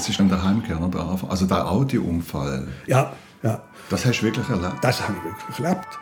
[0.00, 1.28] Das ist dann der Heimkehr, der Anfang.
[1.28, 2.66] Also der Audiounfall.
[2.86, 3.12] Ja,
[3.42, 3.62] ja.
[3.90, 4.76] Das hast du wirklich erlebt?
[4.80, 5.98] Das habe ich wirklich erlebt.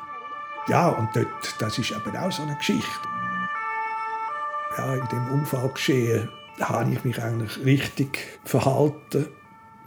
[0.68, 1.26] Ja, und dort,
[1.58, 3.08] das ist eben auch so eine Geschichte.
[4.76, 6.29] Ja, in dem Unfall geschehen
[6.61, 9.26] habe ich mich eigentlich richtig verhalten,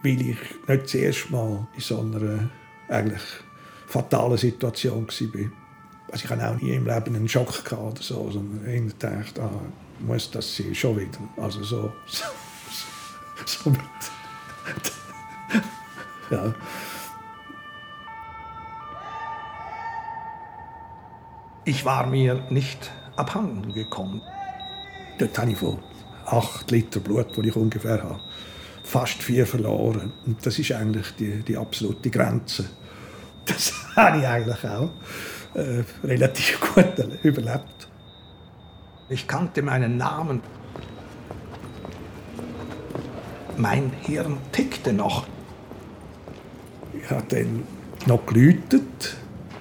[0.04, 0.38] weil ich
[0.68, 2.50] nicht das erste Mal in so einer
[2.90, 3.24] eigentlich
[3.88, 5.52] fatalen Situation war.
[6.12, 9.42] Also ich hatte auch nie im Leben einen Schock gehabt oder so, sondern ich dachte,
[9.42, 9.62] ah,
[10.00, 11.20] muss das sein, schon wieder.
[11.38, 11.94] Also so,
[16.32, 16.54] ja.
[21.64, 24.22] Ich war mir nicht abhanden gekommen.
[25.20, 25.78] Dort habe ich von
[26.26, 28.20] acht Liter Blut, die ich ungefähr habe,
[28.84, 30.12] fast vier verloren.
[30.26, 32.66] Und das ist eigentlich die, die absolute Grenze.
[33.46, 34.90] Das habe ich eigentlich auch
[35.54, 37.88] äh, relativ gut überlebt.
[39.10, 40.42] Ich kannte meinen Namen.
[43.62, 45.28] Mein Hirn tickte noch.
[47.00, 47.64] Ich habe dann
[48.08, 49.18] noch geläutet.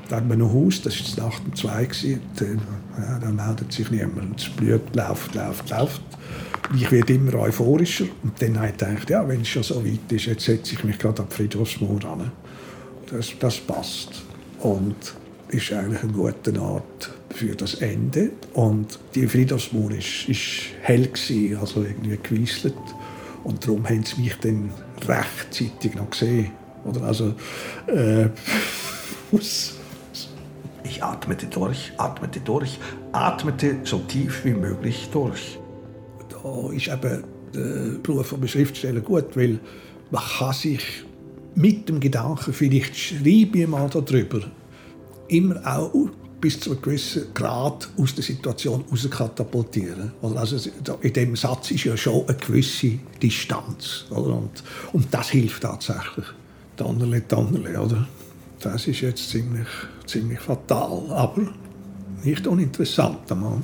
[0.09, 1.87] Da hat man noch Haus, das war Nacht um zwei.
[2.37, 2.63] Dann,
[2.99, 4.41] ja, dann meldet sich niemand.
[4.41, 6.03] Das Blut läuft, läuft, läuft.
[6.75, 8.07] Ich werde immer euphorischer.
[8.23, 10.83] Und dann habe ich gedacht, ja, wenn es schon so weit ist, jetzt setze ich
[10.83, 12.33] mich gerade an die Friedhofsmauer an.
[13.11, 14.23] Das, das passt.
[14.61, 14.97] Und
[15.49, 18.31] ist eigentlich eine gute Art für das Ende.
[18.55, 19.99] Und die Friedhofsmauer war
[20.83, 22.75] hell, gewesen, also irgendwie geweißelt.
[23.45, 24.71] Und darum haben sie mich dann
[25.07, 26.51] rechtzeitig noch gesehen.
[26.85, 27.35] Oder also,
[27.87, 28.29] äh,
[30.85, 32.79] ich atmete durch, atmete durch,
[33.13, 35.59] atmete so tief wie möglich durch.
[36.29, 37.25] Da ist eben
[37.55, 39.59] der Beruf des Schriftsteller gut, weil
[40.11, 41.05] man kann sich
[41.55, 44.41] mit dem Gedanken, vielleicht schreibe ich mal darüber,
[45.29, 46.10] immer auch
[46.41, 50.13] bis zu einem gewissen Grad aus der Situation katapultieren.
[50.23, 50.71] Also
[51.03, 54.07] in dem Satz ist ja schon eine gewisse Distanz.
[54.11, 54.37] Oder?
[54.37, 56.27] Und, und das hilft tatsächlich.
[56.77, 58.09] Donnerle, Donnerle, oder?
[58.61, 59.69] Das ist jetzt ziemlich,
[60.07, 61.03] ziemlich fatal.
[61.11, 61.43] Aber
[62.25, 63.31] nicht uninteressant.
[63.31, 63.63] Am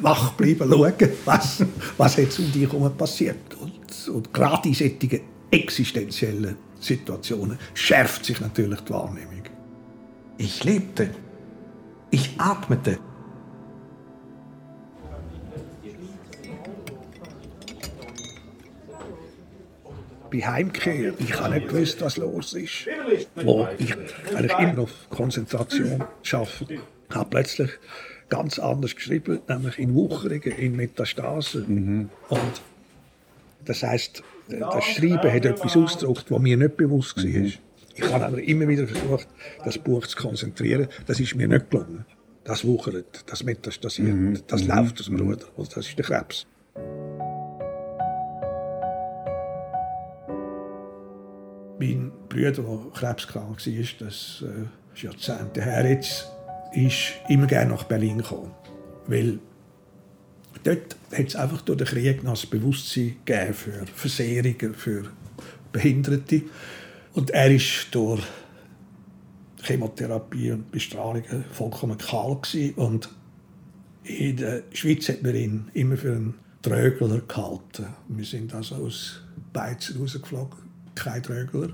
[0.00, 1.64] wach bleiben, schauen, was,
[1.96, 3.54] was jetzt um dich herum passiert.
[3.60, 9.42] Und, und gerade in solchen existenziellen Situationen schärft sich natürlich die Wahrnehmung.
[10.36, 11.10] Ich lebte.
[12.10, 12.98] Ich atmete.
[20.30, 22.86] Bei Heimkehr, ich habe nicht gewusst, was los ist.
[23.34, 23.94] Wo ich
[24.34, 26.02] eigentlich immer auf Konzentration
[26.32, 26.80] arbeite,
[27.10, 27.70] Ich habe plötzlich
[28.28, 31.64] ganz anders geschrieben, nämlich in Wucherungen, in Metastasen.
[31.66, 32.10] Mhm.
[32.28, 32.62] Und
[33.64, 37.24] das heißt, das Schreiben hat etwas ausgedrückt, was mir nicht bewusst war.
[37.24, 37.52] Mhm.
[37.98, 39.26] Ich habe aber immer wieder versucht,
[39.64, 40.86] das Buch zu konzentrieren.
[41.06, 42.04] Das ist mir nicht gelungen.
[42.44, 44.40] Das wuchert, das metastasiert, mhm.
[44.46, 44.68] das mhm.
[44.68, 45.46] läuft aus dem Ruder.
[45.56, 46.46] Also das ist der Krebs.
[51.80, 56.30] Mein Bruder, der krebskrank war, das äh, ist Jahrzehnte her jetzt,
[56.72, 58.52] ist immer gerne nach Berlin gekommen.
[59.06, 59.40] Weil
[60.62, 65.10] dort hat es einfach durch den Krieg noch das Bewusstsein gegeben für Versehrungen, für
[65.72, 66.42] Behinderte.
[67.18, 68.22] Und er ist durch
[69.64, 72.38] Chemotherapie und Bestrahlung vollkommen kahl
[72.76, 73.08] und
[74.04, 77.86] in der Schweiz hat man ihn immer für einen Trögler gehalten.
[78.06, 79.20] Wir sind also aus
[79.52, 80.60] Beizen rausgeflogen,
[80.94, 81.70] kein Trögler.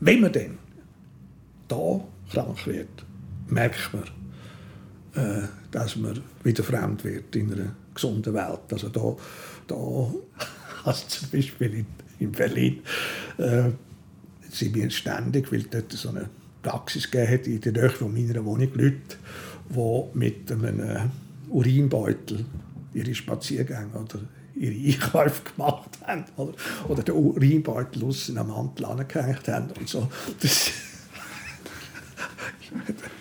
[0.00, 0.58] Wenn man dann
[1.68, 2.00] da
[2.32, 3.04] krank wird,
[3.48, 4.04] merkt man,
[5.22, 8.72] äh, dass man wieder fremd wird in einer gesunden Welt.
[8.72, 9.14] Also da,
[9.66, 10.14] da
[10.84, 11.86] also zum Beispiel in
[12.20, 12.80] in Berlin,
[13.38, 13.70] äh,
[14.50, 16.28] sind wir ständig, weil dort so eine
[16.62, 19.16] Praxis gegeben in der Nähe von meiner Wohnung Leute,
[19.68, 21.00] die mit einem äh,
[21.48, 22.44] Urinbeutel
[22.94, 24.20] ihre Spaziergänge oder
[24.54, 26.54] ihre Einkäufe gemacht haben oder,
[26.88, 30.08] oder den Urinbeutel außen am Mantel angehängt haben und so.
[30.40, 30.70] Das,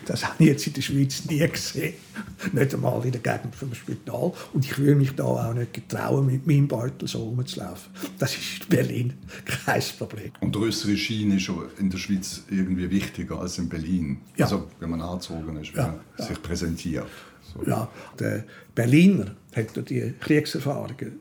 [0.09, 1.93] das habe ich jetzt in der Schweiz nie gesehen.
[2.51, 4.33] Nicht einmal in der Gegend vom Spital.
[4.53, 7.91] Und ich würde mich da auch nicht getrauen, mit meinem Beutel so rumzulaufen.
[8.17, 9.13] Das ist in Berlin
[9.65, 10.31] kein Problem.
[10.39, 14.17] Und der äußere Schein ist in der Schweiz irgendwie wichtiger als in Berlin.
[14.35, 14.45] Ja.
[14.45, 16.25] Also, wenn man angezogen ist, wenn ja, man ja.
[16.25, 17.07] sich präsentiert.
[17.53, 17.63] So.
[17.69, 17.87] Ja,
[18.17, 21.19] der Berliner hat durch die Kriegserfahrungen,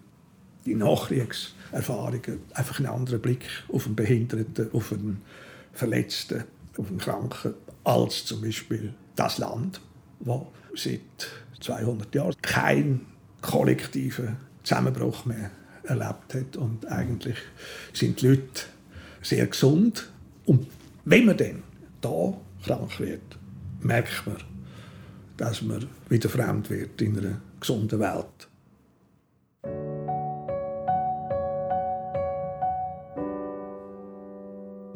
[0.65, 5.21] die Nachkriegserfahrungen, einfach einen anderen Blick auf einen Behinderten, auf einen
[5.75, 6.45] Verletzten,
[6.79, 7.55] auf einen Kranken
[7.85, 9.81] als zum Beispiel das Land,
[10.21, 10.41] das
[10.75, 11.01] seit
[11.61, 13.07] 200 Jahren keinen
[13.41, 15.51] kollektiven Zusammenbruch mehr
[15.85, 16.57] erlebt hat.
[16.57, 17.37] Und eigentlich
[17.93, 18.63] sind die Leute
[19.23, 20.09] sehr gesund.
[20.47, 20.67] Und
[21.05, 21.63] wenn man dann
[22.01, 22.35] da
[22.65, 23.39] krank wird,
[23.81, 24.37] merkt man,
[25.37, 28.48] dass man wieder fremd wird in einer gesunden Welt.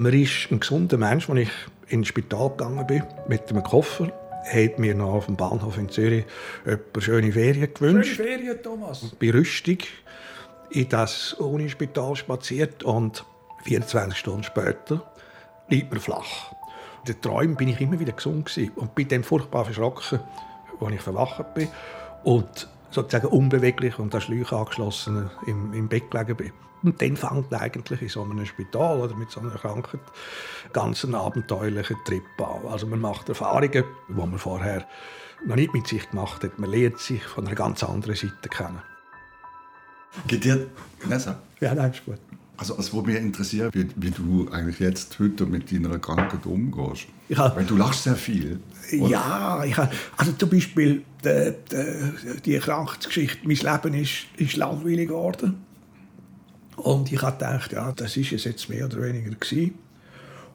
[0.02, 1.50] Man ist ein gesunder Mensch, als ich
[1.86, 4.12] ins Spital gegangen bin mit einem Koffer
[4.52, 6.24] hat mir noch auf dem Bahnhof in Zürich
[6.66, 8.16] jemand schöne Ferien gewünscht.
[8.16, 9.14] Schöne Ferien, Thomas.
[9.20, 9.78] Bei Rüstung
[10.70, 13.24] in das Unispital spaziert und
[13.62, 15.08] 24 Stunden später
[15.68, 16.52] liegt mir flach.
[17.06, 20.18] In den Träumen bin ich immer wieder gesund und bin dann furchtbar verschrocken,
[20.80, 21.68] als ich verwacht bin
[22.24, 26.52] und sozusagen unbeweglich und das Schläuche angeschlossen im, im Bett gelegen bin.
[26.82, 30.00] Und dann fängt eigentlich in so einem Spital oder mit so einer Krankheit
[30.72, 32.66] ganz ein abenteuerlicher Trip an.
[32.68, 34.86] Also man macht Erfahrungen, die man vorher
[35.44, 36.58] noch nicht mit sich gemacht hat.
[36.58, 38.82] Man lernt sich von einer ganz anderen Seite kennen.
[40.26, 40.66] Geht dir,
[41.08, 41.38] Nessa?
[41.60, 42.18] Ja, nein, ist gut.
[42.56, 47.06] Also, was mich interessiert, wie, wie, du eigentlich jetzt heute mit deiner Krankheit umgehst.
[47.34, 48.60] Hab, Weil du lachst sehr viel.
[49.00, 49.08] Oder?
[49.08, 49.76] Ja, ich
[50.16, 55.64] also zum Beispiel die, die, die Krankheitsgeschichte, mein Leben ist, ist langweilig geworden.
[56.76, 59.74] Und ich habe gedacht, ja, das ist es jetzt mehr oder weniger gewesen.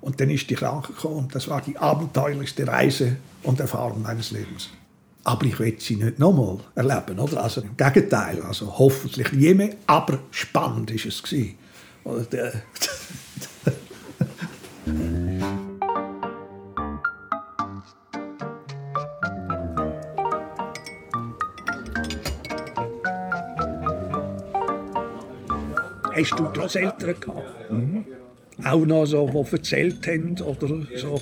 [0.01, 4.31] Und dann ist die Krankheit gekommen und das war die abenteuerlichste Reise und Erfahrung meines
[4.31, 4.69] Lebens.
[5.23, 7.43] Aber ich will sie nicht nochmal erleben, oder?
[7.43, 11.55] Also im Gegenteil, also hoffentlich nie mehr, aber spannend ist es gewesen.
[12.03, 12.53] Oder
[26.17, 27.71] Hast du Großeltern gehabt?
[27.71, 28.05] Mhm.
[28.65, 31.17] Auch noch so, die erzählt haben oder so?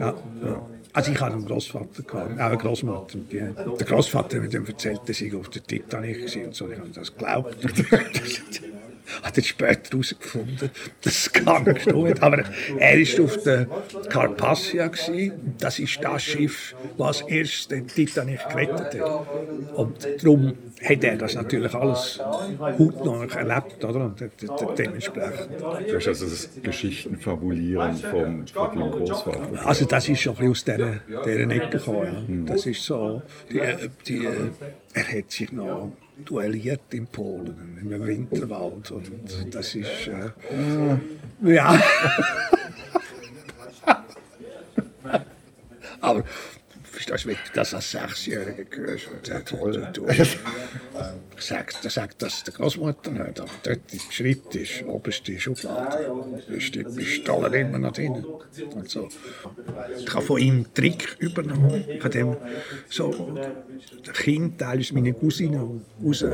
[0.00, 0.14] Ja.
[0.44, 0.66] ja.
[0.94, 3.18] Also ich hatte einen Großvater, auch eine Großmutter.
[3.30, 6.70] der Großvater mit dem erzählt, dass ich auf der Titanic war und so.
[6.70, 7.56] Ich habe das geglaubt.
[9.22, 10.70] hat er später herausgefunden,
[11.02, 12.22] dass es gar nicht stimmt.
[12.22, 12.44] Aber
[12.78, 13.66] er war auf der
[14.08, 14.90] Carpassia.
[15.58, 19.26] Das ist das Schiff, das erst den Titanic gerettet hat.
[19.74, 22.18] Und darum hat er das natürlich alles
[22.58, 23.84] hautnah erlebt.
[23.84, 24.14] Oder?
[24.78, 25.60] Dementsprechend.
[25.60, 29.66] Du hast also das Geschichtenfabulieren vom, von deinem Großvater.
[29.66, 32.46] Also das ist schon aus dieser, dieser Ecke gekommen.
[32.46, 33.60] Das ist so, die,
[34.06, 34.28] die,
[34.94, 35.92] er hat sich noch
[36.24, 38.90] duelliert in Polen, im Winterwald.
[38.90, 39.10] Und
[39.50, 40.08] das ist.
[40.08, 40.30] Äh,
[41.42, 41.82] ja.
[46.00, 46.24] Aber
[46.82, 50.06] verstehst du, wenn du das als Sechsjähriger hörst und du, du,
[51.38, 56.10] sagt, sagt das der Großmutter nicht, aber dort im Schreibtisch, oberste Schublade,
[56.48, 58.24] ist die Pistole immer noch drin.
[58.74, 59.08] Und so.
[59.98, 62.36] Ich habe von ihm Trick übernommen, von dem
[62.88, 63.34] so,
[64.06, 66.24] der Kind, ist meine Cousine, raus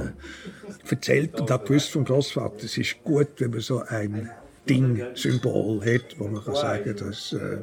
[0.88, 4.30] erzählt und hat gewusst vom Großvater, es ist gut, wenn man so ein
[4.68, 7.58] Ding, Symbol hat, wo man kann sagen kann, dass äh,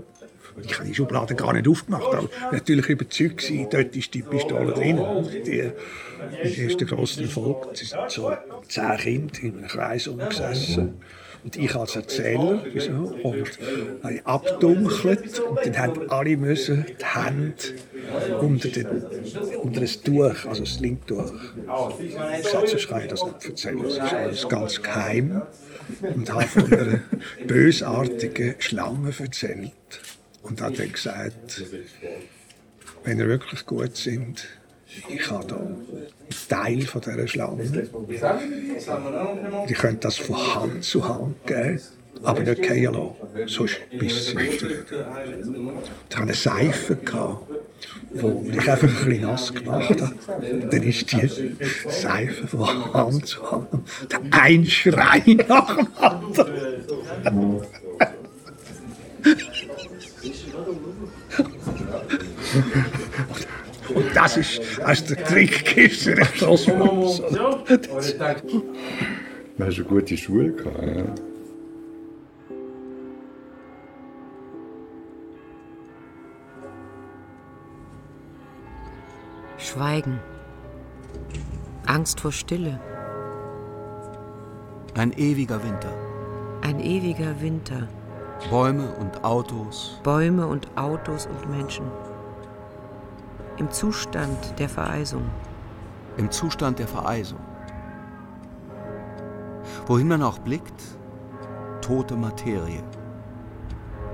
[0.64, 4.74] ich habe die Schublade gar nicht aufgemacht, aber natürlich überzeugt gewesen, dort ist die Pistole
[4.74, 5.00] drin.
[5.46, 5.72] Die,
[6.44, 7.70] das ist der grosse Erfolg.
[7.74, 8.32] Es sind so
[8.68, 10.96] zehn Kinder in einem Kreis umgesessen.
[11.44, 13.48] Und ich als Erzähler wieso, und
[14.04, 17.56] habe abdunkelt und dann haben alle müssen die Hände
[18.42, 18.88] unter, den,
[19.62, 21.32] unter das Tuch, also das Linktuch.
[22.44, 23.84] Sonst kann ich das nicht erzählen.
[23.84, 25.42] Das ist alles ganz geheim.
[26.02, 27.00] Und habe von einer
[27.48, 29.72] bösartigen Schlange erzählt.
[30.44, 31.64] Und hat dann gesagt,
[33.04, 34.48] wenn ihr wirklich gut sind,
[35.08, 35.86] ich habe da einen
[36.50, 37.64] Teil von dieser Schlange.
[39.68, 41.80] Die können das von Hand zu Hand geben,
[42.24, 43.48] aber nicht gehen lassen.
[43.48, 46.98] Sonst bissen sie Ich hatte eine Seife,
[48.14, 50.16] wo ich einfach ein bisschen nass gemacht habe.
[50.72, 51.56] Dann ist die
[51.88, 53.68] Seife von Hand zu Hand.
[54.32, 57.79] Ein Schrei nach dem anderen.
[64.30, 66.78] Das ist als der Trickkiste der Großvater.
[69.58, 71.04] Du hast eine gute Schule gehabt, ja.
[79.58, 80.20] Schweigen.
[81.88, 82.80] Angst vor Stille.
[84.94, 85.92] Ein ewiger Winter.
[86.62, 87.88] Ein ewiger Winter.
[88.52, 90.00] Bäume und Autos.
[90.04, 91.86] Bäume und Autos und Menschen.
[93.60, 95.30] Im Zustand der Vereisung.
[96.16, 97.42] Im Zustand der Vereisung.
[99.86, 100.82] Wohin man auch blickt,
[101.82, 102.82] tote Materie.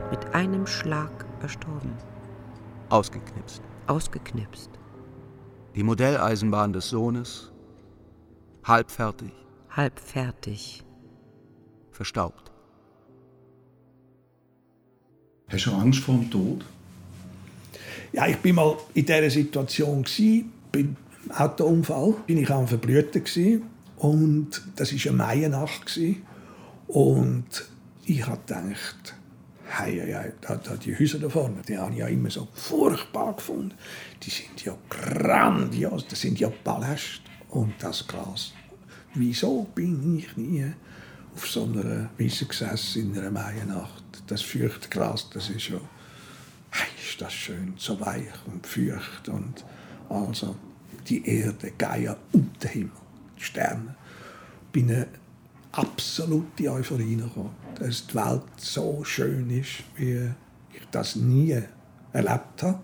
[0.09, 1.11] Mit einem Schlag
[1.43, 1.93] erstorben.
[2.89, 3.61] Ausgeknipst.
[3.85, 4.71] Ausgeknipst.
[5.75, 7.51] Die Modelleisenbahn des Sohnes,
[8.63, 9.31] halbfertig.
[9.69, 10.83] Halbfertig.
[11.91, 12.51] Verstaubt.
[15.49, 16.65] Hast du Angst vor dem Tod?
[18.15, 20.95] Ja, ich bin mal in dieser Situation gsi, beim
[21.37, 23.63] Autounfall, bin ich am Verblüten
[23.97, 25.99] und das ist eine Maiennacht
[26.87, 27.45] und
[28.05, 29.15] ich habe gedacht,
[29.67, 33.73] hey, hey, hey, die Häuser da vorne, die habe ich ja immer so furchtbar gefunden.
[34.23, 37.19] Die sind ja grandios, das sind ja Paläste.
[37.49, 38.53] Und das Gras.
[39.13, 40.71] Wieso bin ich nie
[41.35, 44.03] auf so einer Wiese gesessen in einer Maiennacht?
[44.27, 44.41] Das
[44.89, 45.81] Gras, das ist ja,
[47.15, 49.63] ist das schön, so weich und feucht und
[50.09, 50.53] also
[51.07, 52.91] die Erde, Gaia und der Himmel,
[53.39, 53.95] die Sterne.
[54.73, 55.07] Bin eine
[55.71, 60.29] absolute Euphorie gekommen, dass die Welt so schön ist, wie
[60.73, 61.57] ich das nie
[62.11, 62.79] erlebt habe.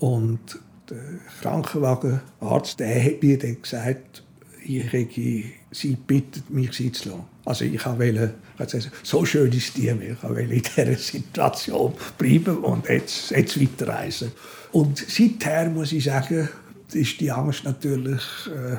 [0.00, 0.60] Und
[0.90, 4.22] der Krankenwagenarzt der hat mir dann gesagt,
[4.62, 7.35] ich sie bittet, mich sein zu lassen.
[7.46, 8.34] Also ich wollte,
[9.04, 14.32] so schön ist die mir, ich wollte in dieser Situation bleiben und jetzt, jetzt weiterreisen.
[14.72, 16.48] Und seither muss ich sagen,
[16.92, 18.76] ist die Angst natürlich äh,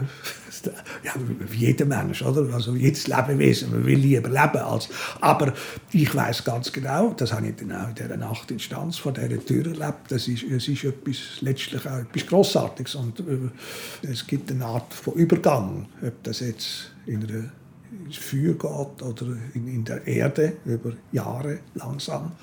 [1.04, 1.14] ja,
[1.50, 2.54] wie jeder Mensch, oder?
[2.54, 4.90] Also jedes Lebewesen, man will lieber leben als.
[5.22, 5.54] Aber
[5.92, 9.66] ich weiß ganz genau, das habe ich dann auch in dieser Nachtinstanz vor dieser Tür
[9.66, 10.10] erlebt.
[10.10, 14.94] Das ist, es ist etwas, letztlich auch etwas Grossartiges und äh, es gibt eine Art
[14.94, 17.50] von Übergang, ob das jetzt in einer
[18.12, 22.34] Feuer geht oder in, in der Erde über Jahre langsam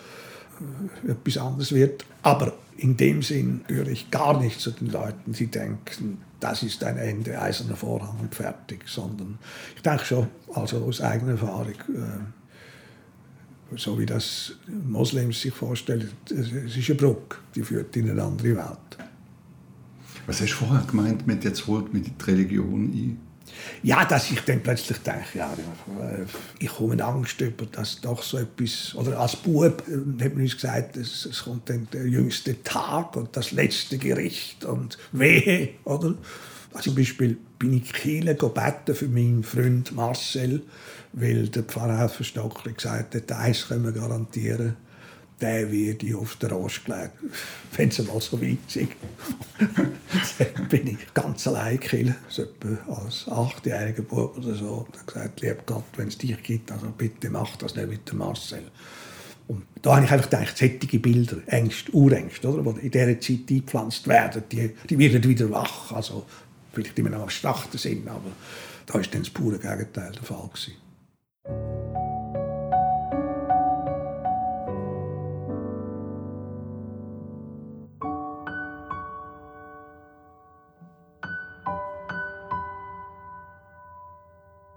[1.06, 2.04] äh, etwas anderes wird.
[2.22, 6.82] Aber in dem Sinn gehöre ich gar nicht zu den Leuten, die denken, das ist
[6.84, 9.38] ein Ende, eiserner Vorhang und fertig, sondern
[9.76, 16.76] ich denke schon, also aus eigener Erfahrung, äh, so wie das Moslems sich vorstellen, es
[16.76, 18.98] ist eine Brücke, die führt in eine andere Welt.
[20.26, 23.18] Was hast du vorher gemeint mit jetzt holt mit die Religion ein?
[23.83, 25.54] Ja, dass ich dann plötzlich denke, ja,
[26.59, 30.54] ich komme Angst über, dass doch so etwas, oder als Bub äh, hat man uns
[30.54, 36.14] gesagt, es, es kommt dann der jüngste Tag und das letzte Gericht und wehe, oder?
[36.73, 40.62] Also zum Beispiel bin ich Kiel beten für meinen Freund Marcel,
[41.12, 44.76] weil der Pfarrer Stockli gesagt hat, eins können wir garantieren,
[45.44, 47.12] der ich auf der Rost gelegt.
[47.76, 48.88] Wenn es mal so weit ist.
[50.68, 52.44] bin ich ganz allein gekillt, so
[52.88, 54.86] als achtjähriger Bub oder so.
[54.86, 58.18] Habe gesagt, lieb Gott, wenn es dich gibt, also bitte mach das nicht mit dem
[58.18, 58.64] Marcel.
[59.46, 63.50] Und da habe ich einfach gedacht, solche Bilder, Ängste, Urängste, oder, die in dieser Zeit
[63.50, 65.92] eingepflanzt werden, die, die werden wieder wach.
[65.92, 66.24] Also
[66.72, 68.32] vielleicht noch abstrakten Sinn, aber
[68.86, 70.48] da war dann das pure Gegenteil der Fall.
[70.48, 72.03] Gewesen.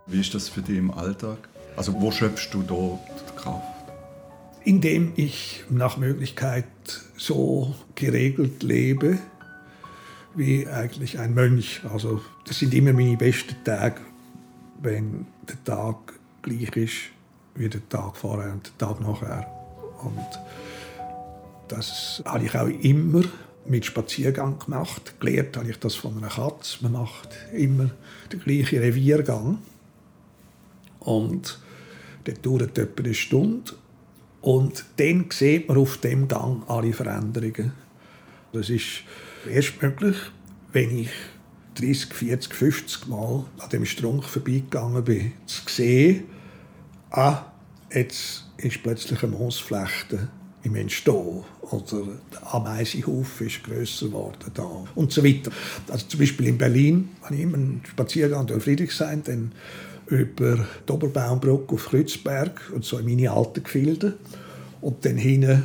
[0.08, 1.38] Wie ist das für dich im Alltag?
[1.76, 2.98] Also wo schöpfst du da
[3.36, 3.64] Kraft?
[4.64, 6.66] Indem ich nach Möglichkeit
[7.18, 9.18] so geregelt lebe,
[10.34, 11.82] wie eigentlich ein Mönch.
[11.92, 14.02] Also das sind immer meine besten Tage,
[14.82, 16.96] wenn der Tag gleich ist
[17.56, 19.46] wie der Tag vorher und der Tag nachher.
[20.04, 20.28] Und
[21.68, 23.24] das habe ich auch immer
[23.66, 25.20] mit Spaziergang gemacht.
[25.20, 26.78] Gelernt habe ich das von einer Katze.
[26.82, 27.90] Man macht immer
[28.32, 29.58] den gleichen Reviergang.
[31.08, 31.58] Und
[32.26, 33.72] der dauert etwa eine Stunde.
[34.42, 37.72] Und dann sieht man auf dem Gang alle Veränderungen.
[38.52, 39.04] Das ist
[39.50, 40.18] erst möglich,
[40.74, 41.10] wenn ich
[41.76, 46.26] 30, 40, 50 Mal an dem Strunk vorbeigegangen bin, zu sehen,
[47.12, 47.46] ah,
[47.94, 50.28] jetzt ist plötzlich eine Moosflechte
[50.64, 55.52] im Entstehen oder der Ameisenhaufen ist grösser geworden da und so weiter.
[55.88, 59.54] Also zum Beispiel in Berlin, wenn ich immer einen Spaziergang durch Friedrichshain, dann
[60.08, 64.14] über die Oberbaumbrücke auf Kreuzberg und so in meine alten Gefilde
[64.82, 65.64] und dann hinten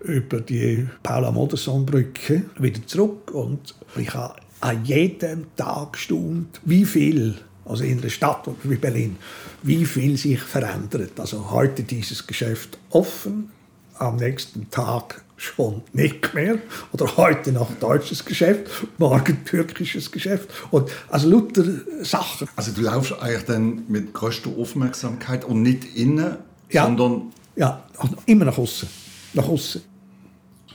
[0.00, 6.84] über die Paula Modersohn Brücke wieder zurück und ich habe an jedem Tag gestaunt, wie
[6.84, 9.16] viel, also in einer Stadt wie Berlin,
[9.62, 11.18] wie viel sich verändert.
[11.18, 13.50] Also heute dieses Geschäft offen,
[13.94, 16.58] am nächsten Tag schon nicht mehr.
[16.92, 18.68] Oder heute noch deutsches Geschäft,
[18.98, 20.50] morgen türkisches Geschäft.
[20.70, 21.64] Und also lauter
[22.02, 22.46] Sachen.
[22.56, 26.36] Also du laufst eigentlich dann mit größter Aufmerksamkeit und nicht innen,
[26.68, 27.32] ja, sondern...
[27.56, 27.86] Ja,
[28.26, 28.88] immer nach außen.
[29.32, 29.80] Nach außen.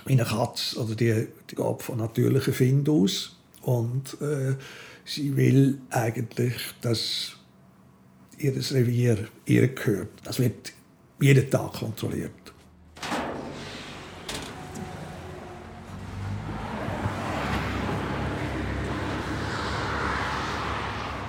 [0.06, 3.36] Meine Katze, oder die, die geht von natürlichen Find aus.
[3.62, 4.56] Und äh,
[5.06, 7.34] sie will eigentlich, dass
[8.38, 10.10] ihr Revier ihr gehört.
[10.24, 10.74] Das wird
[11.20, 12.32] jeden Tag kontrolliert.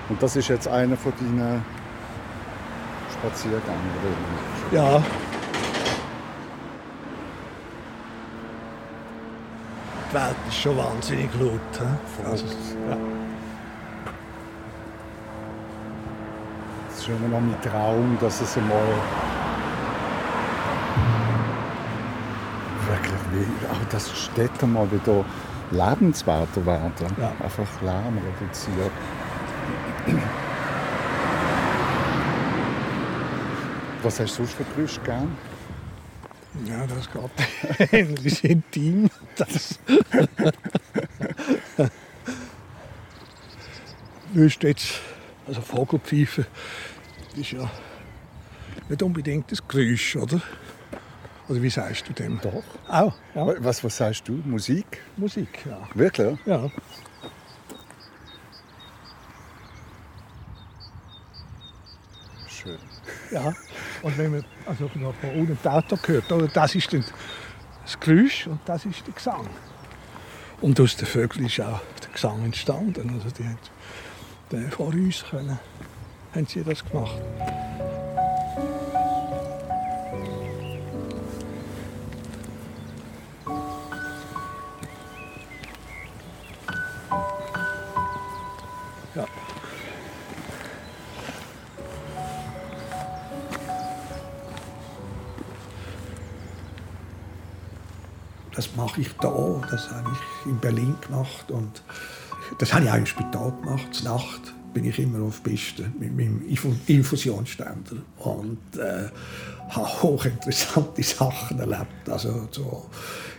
[0.08, 1.64] Und das ist jetzt einer von deinen
[3.12, 3.80] Spaziergängen.
[4.70, 5.02] Ja.
[10.08, 11.60] Die Welt ist schon wahnsinnig laut.
[11.72, 12.24] He?
[12.24, 12.96] Also, ja.
[16.88, 18.80] Das ist immer noch mein Traum, dass es einmal
[22.88, 25.24] wirklich auch dass Städte mal wieder
[25.72, 26.92] lebenswerter werden.
[27.20, 27.32] Ja.
[27.42, 28.92] Einfach Lärm reduziert.
[34.06, 35.36] Was hast du sonst für Geräusche gern?
[36.64, 39.10] Ja, das geht ähnlich intim.
[39.34, 39.80] Das
[44.32, 45.00] ist jetzt,
[45.48, 46.46] also Vogelpfeife
[47.34, 47.68] ist ja
[48.88, 50.40] nicht unbedingt das Geräusch, oder?
[51.48, 52.40] Oder wie sagst du dem?
[52.40, 52.62] Doch.
[52.86, 53.54] Auch, ja.
[53.58, 54.34] Was, was sagst du?
[54.44, 55.02] Musik?
[55.16, 55.80] Musik, ja.
[55.94, 56.38] Wirklich?
[56.46, 56.70] ja.
[62.46, 62.78] Schön.
[63.32, 63.52] Ja,
[64.02, 67.04] und wenn man also von unten das Auto hört, oder, das ist dann
[67.82, 69.48] das Geräusch und das ist der Gesang.
[70.60, 73.10] Und aus den Vögeln ist auch der Gesang entstanden.
[73.10, 75.58] Also die haben, vor uns können,
[76.34, 77.20] haben sie das gemacht.
[89.14, 89.24] Ja.
[98.76, 101.82] Mache ich da, das habe ich in Berlin gemacht und
[102.58, 104.04] das habe ich auch im Spital gemacht.
[104.04, 106.42] Nacht bin ich immer auf Piste mit meinem
[106.86, 109.08] Infusionsständer und äh,
[109.70, 112.08] habe hochinteressante Sachen erlebt.
[112.08, 112.90] Also so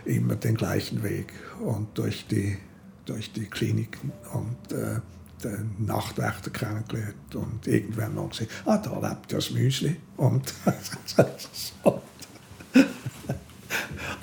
[0.04, 1.32] immer den gleichen Weg
[1.64, 2.58] und durch die,
[3.04, 5.00] durch die Kliniken und äh,
[5.44, 9.96] den Nachtwächter kennengelernt und irgendwann mal gesehen, ah, da lebt das Müsli.
[10.16, 10.52] Und.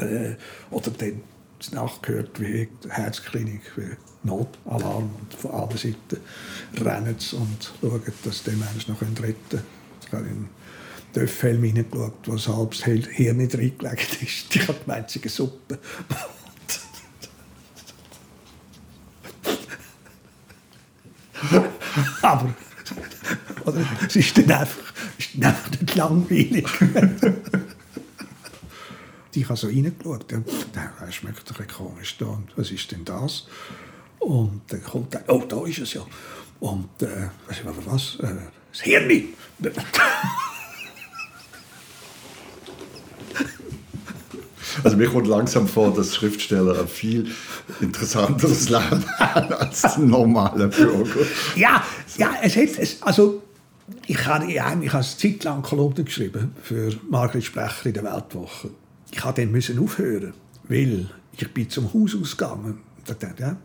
[0.05, 0.35] äh,
[0.71, 1.21] oder dann
[1.71, 6.21] nachgehört, wie die Herzklinik, wie Notalarm und von allen Seiten
[6.83, 9.65] rennen sie und schauen, dass die Menschen noch retten können.
[10.05, 10.49] Ich habe in den
[11.13, 14.55] Töpfhelm hineingeschaut, wo ein halbes Hirn nicht reingelegt ist.
[14.55, 15.79] Ich habe sei eine Suppe.
[22.21, 22.53] Aber
[23.65, 26.67] oder, es ist dann einfach, ist dann einfach nicht langweilig.
[29.35, 32.25] Ich habe so reingeschaut und der schmeckt ein bisschen komisch da.
[32.25, 33.47] Und was ist denn das?
[34.19, 36.01] Und dann kommt er, oh, da ist es ja.
[36.59, 38.17] Und äh, was, was?
[38.21, 38.35] Äh,
[38.71, 39.33] das Hirn.
[44.83, 47.31] Also mir kommt langsam vor, dass Schriftsteller ein viel
[47.79, 51.25] interessanteres Leben haben als ein normaler Bürger.
[51.55, 51.83] ja,
[52.17, 53.41] ja, es hat, es, also
[54.07, 58.71] ich habe ich habe eine Zeit lang Kolumnen geschrieben für Margret Sprecher in der Weltwoche.
[59.15, 60.33] Ich habe dann müssen aufhören,
[60.67, 62.79] weil ich bin zum Haus ausgegangen.
[63.39, 63.55] Ja,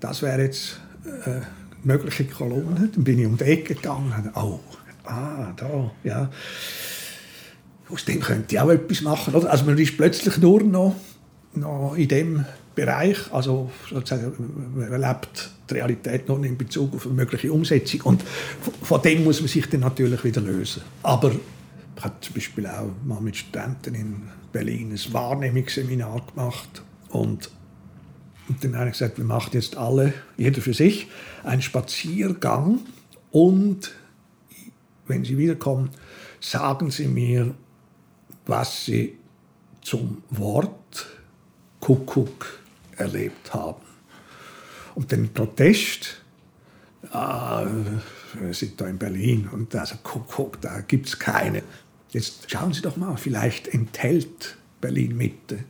[0.00, 1.46] das wäre jetzt äh, eine
[1.82, 2.88] mögliche Kolumne.
[2.94, 4.60] Dann bin ich um die Ecke gegangen oh,
[5.04, 6.30] ah, da, ja.
[7.90, 9.34] Aus dem könnte ich auch etwas machen.
[9.34, 9.50] Oder?
[9.50, 10.94] Also man ist plötzlich nur noch,
[11.54, 14.32] noch in dem Bereich, also sozusagen,
[14.74, 18.22] man erlebt die Realität nur in Bezug auf eine mögliche Umsetzung und
[18.82, 20.82] von dem muss man sich dann natürlich wieder lösen.
[21.02, 24.22] Aber ich habe zum Beispiel auch mal mit Studenten in
[24.52, 27.50] Berlin ein Wahrnehmungsseminar gemacht und,
[28.48, 31.08] und dann habe ich gesagt, wir machen jetzt alle, jeder für sich,
[31.42, 32.80] einen Spaziergang
[33.30, 33.94] und
[35.06, 35.90] wenn Sie wiederkommen,
[36.40, 37.54] sagen Sie mir,
[38.46, 39.18] was Sie
[39.80, 41.06] zum Wort
[41.80, 42.60] Kuckuck
[42.96, 43.82] erlebt haben.
[44.94, 46.22] Und den Protest,
[47.10, 47.66] ah,
[48.34, 51.62] wir sind da in Berlin und also Kuckuck, da gibt es keine.
[52.12, 55.60] Jetzt schauen Sie doch mal, vielleicht enthält Berlin Mitte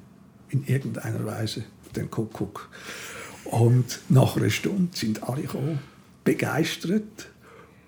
[0.51, 2.69] in irgendeiner Weise den Kuckuck.
[3.45, 5.79] Und nach einer Stunde sind alle gekommen,
[6.25, 7.29] begeistert.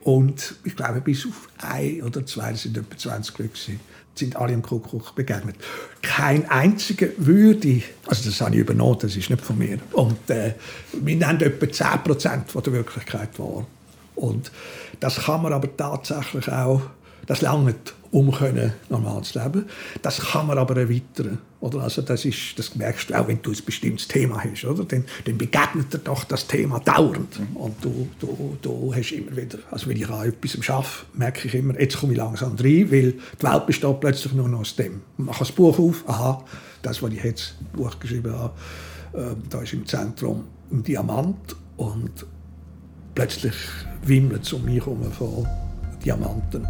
[0.03, 3.81] Und ich glaube, bis auf ein oder zwei, das sind etwa 20 Leute, gewesen,
[4.14, 5.57] sind alle im Kuckuck begegnet.
[6.03, 9.79] Kein einziger würde, also das habe ich übernommen, das ist nicht von mir.
[9.93, 10.55] Und äh,
[10.93, 13.67] wir nennen etwa 10% von der Wirklichkeit wahr.
[14.14, 14.53] Und
[15.01, 16.83] das kann man aber tatsächlich auch,
[17.27, 19.64] das langt, um können, normal zu leben.
[20.00, 21.38] Das kann man aber erweitern.
[21.59, 21.81] Oder?
[21.81, 24.64] Also das, ist, das merkst du auch, wenn du ein bestimmtes Thema hast.
[24.64, 24.85] Oder?
[24.85, 27.40] Dann, dann begegnet dir doch das Thema dauernd.
[27.55, 31.55] Und du, du, du hast immer wieder, also wenn ich an etwas arbeite, merke ich
[31.57, 35.03] immer, jetzt komme ich langsam rein, weil die Welt besteht plötzlich nur noch aus dem.
[35.18, 36.44] Ich mache das Buch auf, aha,
[36.83, 38.55] das, was ich jetzt Buch geschrieben habe,
[39.14, 42.12] äh, da ist im Zentrum ein Diamant und
[43.12, 43.57] plötzlich
[44.05, 45.48] wimmelt es um mich herum von
[46.05, 46.64] Diamanten.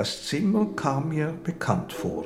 [0.00, 2.24] Das Zimmer kam mir bekannt vor.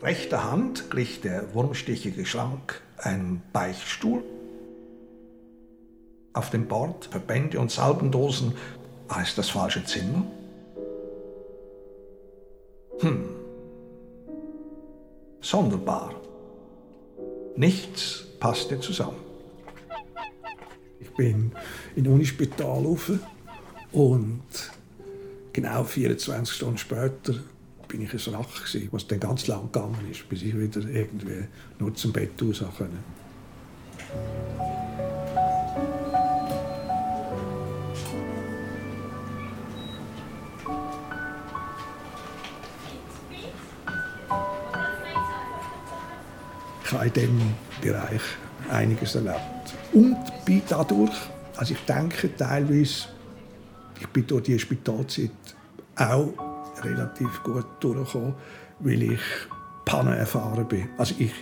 [0.00, 4.22] Rechter Hand glich der wurmstichige Schrank einem Beichtstuhl.
[6.32, 8.54] Auf dem Bord Verbände und Salbendosen.
[9.08, 10.24] War es das falsche Zimmer?
[13.00, 13.28] Hm.
[15.42, 16.14] Sonderbar.
[17.56, 19.20] Nichts passte zusammen.
[20.98, 21.52] Ich bin
[21.94, 23.12] in Unispital rauf
[23.92, 24.40] und
[25.52, 27.34] genau 24 Stunden später
[27.88, 31.44] bin ich ein Rach gewesen, was dann ganz lang gegangen ist, bis ich wieder irgendwie
[31.78, 32.96] nur zum Bett raus konnte.
[46.84, 47.40] Ich habe in diesem
[47.80, 48.20] Bereich
[48.70, 49.38] einiges erlebt.
[49.92, 51.14] Und bin dadurch,
[51.56, 53.08] also ich denke teilweise,
[54.00, 55.30] ich bin durch die Spitalzeit
[55.96, 56.32] auch
[56.82, 58.34] relativ gut durchgekommen,
[58.80, 59.20] weil ich
[59.84, 60.88] Pannen erfahren bin.
[60.98, 61.32] Also ich,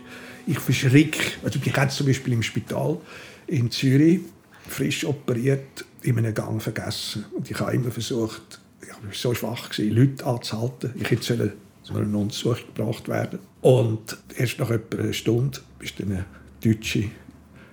[0.47, 2.99] ich verschrick, also ich bin zum Beispiel im Spital
[3.47, 4.21] in Zürich
[4.69, 7.27] frisch operiert, in einem Gang vergessen.
[7.37, 10.93] Und ich habe immer versucht, ich war so schwach, gewesen, Leute anzuhalten.
[10.97, 13.41] Ich hätte zu einer Untersuchung gebracht werden.
[13.61, 16.25] Und erst nach etwa einer Stunde ist eine
[16.63, 17.11] deutsche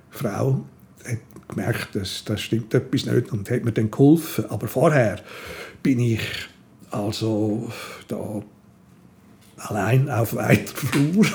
[0.09, 0.65] Frau
[1.47, 4.45] gemerkt, dass das stimmt etwas nicht und hat mir dann geholfen.
[4.49, 5.21] Aber vorher
[5.83, 6.21] bin ich
[6.91, 7.71] also
[8.07, 8.41] da
[9.57, 11.25] allein auf weiter Flur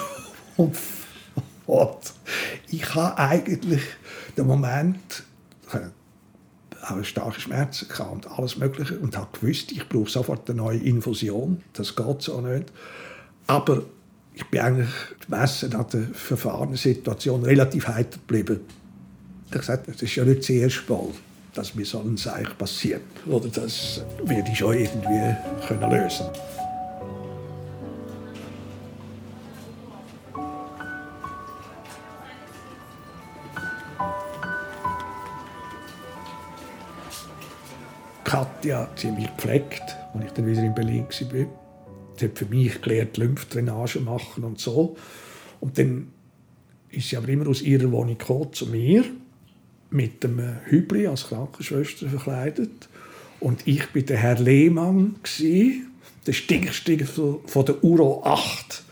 [2.69, 3.83] ich habe eigentlich
[4.37, 5.25] den Moment
[6.83, 10.79] auch starke Schmerzen gehabt und alles Mögliche und habe gewusst, ich brauche sofort eine neue
[10.79, 11.63] Infusion.
[11.75, 12.73] Das geht so nicht.
[13.47, 13.83] Aber
[14.35, 14.91] ich bin eigentlich
[15.25, 18.61] gemessen an der Verfahrenssituation relativ heiter geblieben.
[19.53, 21.09] Ich habe gesagt, das ist ja nicht das erste Mal,
[21.53, 23.03] dass mir so ein Seich passiert.
[23.27, 25.37] Oder das werde ich schon irgendwie
[25.69, 26.25] können lösen.
[38.25, 39.83] Katja ziemlich gepflegt,
[40.15, 41.47] als ich dann wieder in Berlin war.
[42.17, 44.97] Sie hat für mich gelernt, Lymphdrainage machen und so.
[45.61, 46.09] Und dann
[46.89, 49.05] ist sie aber immer aus ihrer Wohnung gekommen, zu mir
[49.93, 52.89] mit einem Hübli als Krankenschwester verkleidet.
[53.41, 55.17] Und ich war der Herr Lehmann,
[56.27, 58.83] der Stinkstiger von der Uro 8.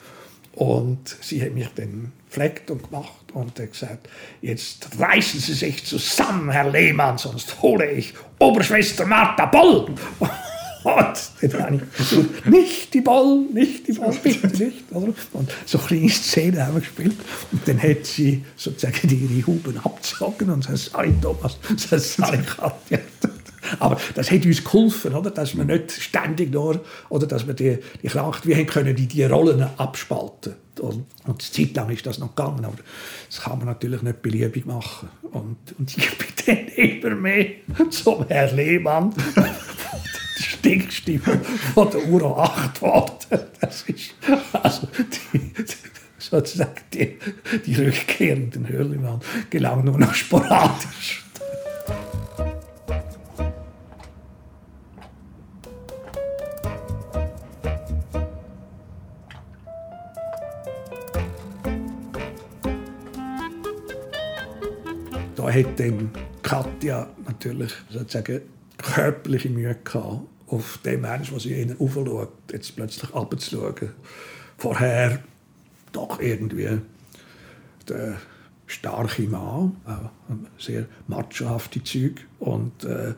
[0.53, 4.09] Und sie hat mich dann gepflegt und gemacht und hat gesagt,
[4.43, 9.95] jetzt reißen Sie sich zusammen, Herr Lehmann, sonst hole ich Oberschwester Martha Boll.
[11.41, 14.91] Ich gesagt, nicht die Ball, nicht die Ball, bitte nicht.
[14.93, 15.13] Oder?
[15.33, 17.17] Und so eine kleine Szene haben wir gespielt.
[17.53, 22.99] Und dann hat sie sozusagen ihre Huben abgezogen und sagt, sorry Thomas, sorry Katja.
[23.79, 25.31] Aber das hat uns geholfen, oder?
[25.31, 29.07] dass wir nicht ständig nur, oder dass wir die, die Krankheit, wir haben können die,
[29.07, 30.55] die Rollen abspalten.
[30.81, 32.77] Und, und Zeit lang ist das noch gegangen, aber
[33.29, 35.11] das kann man natürlich nicht beliebig machen.
[35.31, 37.47] Und, und ich bin dann immer mehr
[37.91, 39.15] zum Herrn Lehmann,
[40.63, 41.41] die Stinkstiefel
[41.75, 43.15] von der Uro 8 geworden.
[43.61, 44.15] Das ist
[44.53, 44.89] also
[45.33, 45.53] die,
[46.19, 47.19] sozusagen die,
[47.67, 49.21] die rückkehrenden Hörlimann
[49.51, 51.25] gelangen nur noch sporadisch.
[65.41, 66.11] da hat dann
[66.43, 68.43] Katja natürlich sozusagen
[68.77, 73.91] körperliche Mühe gehabt, auf den Menschen, der sie ihnen aufschaut, jetzt plötzlich abzuschauen.
[74.59, 75.23] Vorher
[75.93, 76.79] doch irgendwie
[77.89, 78.17] der
[78.67, 79.77] starke Mann,
[80.59, 83.15] sehr machohafte Züg und äh,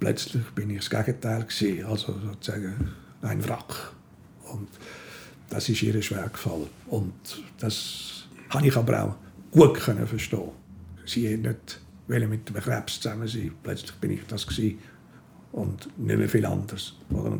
[0.00, 3.92] plötzlich bin ich das Gegenteil gewesen, also sozusagen ein Wrack
[4.52, 4.68] und
[5.50, 7.12] das ist ihr schwer gefallen und
[7.58, 9.16] das habe ich aber auch
[9.50, 10.52] gut können verstehen
[11.06, 13.52] sie nicht mit dem Krebs zusammen sein.
[13.62, 14.78] Plötzlich bin ich das gewesen
[15.54, 16.94] und nicht mehr viel anders.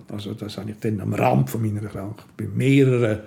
[0.09, 3.21] Also das habe ich dann am Rand von meiner Krankheit bei mehreren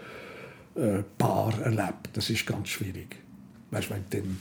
[0.75, 2.09] äh, Paaren erlebt.
[2.13, 3.17] Das ist ganz schwierig.
[3.71, 4.37] Weißt, wenn dann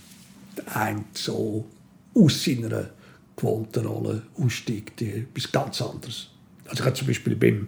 [0.57, 1.67] der eine so
[2.15, 2.91] aus seiner
[3.35, 6.31] gewohnten Rolle aussteigt, etwas ganz anderes.
[6.67, 7.67] Also ich habe zum Beispiel beim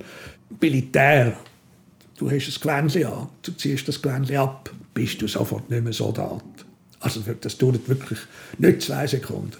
[0.61, 1.37] Militär,
[2.17, 5.93] du hast ein Gewändchen an, du ziehst das Gewändchen ab, bist du sofort nicht mehr
[5.93, 6.45] Soldat.
[7.01, 8.21] Also das dauert wirklich
[8.59, 9.57] nicht zwei Sekunden.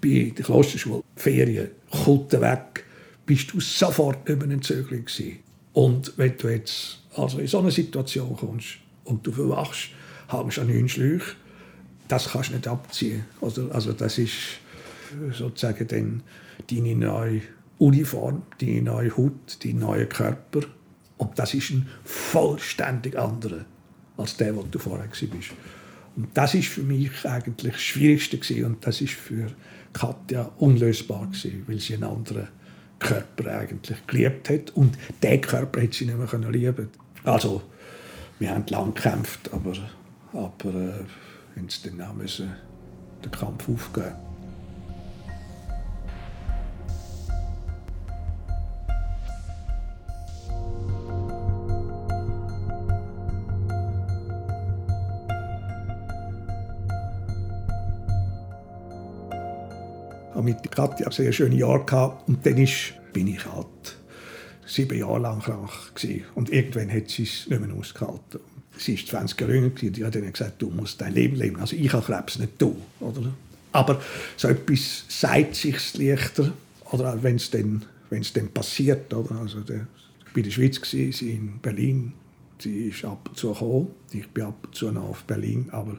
[0.00, 2.84] Bei der Klosterschule, Ferien, Kutten weg,
[3.24, 5.38] bist du sofort über einen Zögling gewesen.
[5.72, 9.90] Und wenn du jetzt also in so eine Situation kommst und du verwachst,
[10.28, 11.36] hängst an neun Schläuchen,
[12.08, 13.24] das kannst du nicht abziehen.
[13.40, 14.32] Also, also das ist
[15.32, 16.22] sozusagen dann
[16.68, 17.42] deine neue
[17.78, 20.62] Uniform, deine neue Haut, dein neuer Körper.
[21.18, 23.64] Und das ist ein vollständig anderer
[24.16, 25.52] als der, wo du vorher warst.
[26.16, 28.64] Und das ist für mich eigentlich das Schwierigste gewesen.
[28.64, 29.46] und das ist für
[29.92, 32.48] Katja unlösbar gewesen, weil sie einen anderen
[32.98, 36.88] Körper eigentlich geliebt hat und den Körper hat sie nicht mehr lieben
[37.24, 37.62] Also
[38.38, 39.72] wir haben lang gekämpft, aber,
[40.32, 41.04] aber äh,
[41.54, 42.52] wenn es dann auch müssen,
[43.24, 44.31] den Kampf aufgeben
[60.62, 63.66] mit Katja sehr schöne Jahre gehabt und dann ist, bin ich halt
[64.66, 66.24] sieben Jahre lang krank gewesen.
[66.34, 68.40] und irgendwann hat sie es nicht mehr ausgehalten.
[68.76, 71.60] Sie ist 20 Jahre jünger und die hat dann gesagt, du musst dein Leben leben.
[71.60, 73.32] Also ich habe Krebs nicht du, oder?
[73.72, 74.00] Aber
[74.36, 76.52] so etwas sagt sich leichter,
[76.90, 79.34] oder wenn es dann, wenn es dann passiert, oder?
[79.36, 79.86] Also der,
[80.26, 82.12] ich war in der Schweiz, gewesen, sie in Berlin,
[82.58, 85.98] sie ist ab und zu gekommen, ich bin ab und zu noch auf Berlin, aber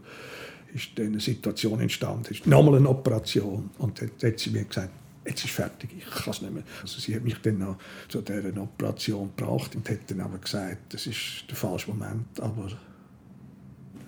[0.73, 4.91] ist eine Situation entstanden, ist nochmal eine Operation und dann hat sie mir gesagt,
[5.25, 6.63] jetzt ist fertig, ich kann es nicht mehr.
[6.81, 7.77] Also sie hat mich dann noch
[8.09, 12.69] zu dieser Operation gebracht und hat dann aber gesagt, das ist der falsche Moment, aber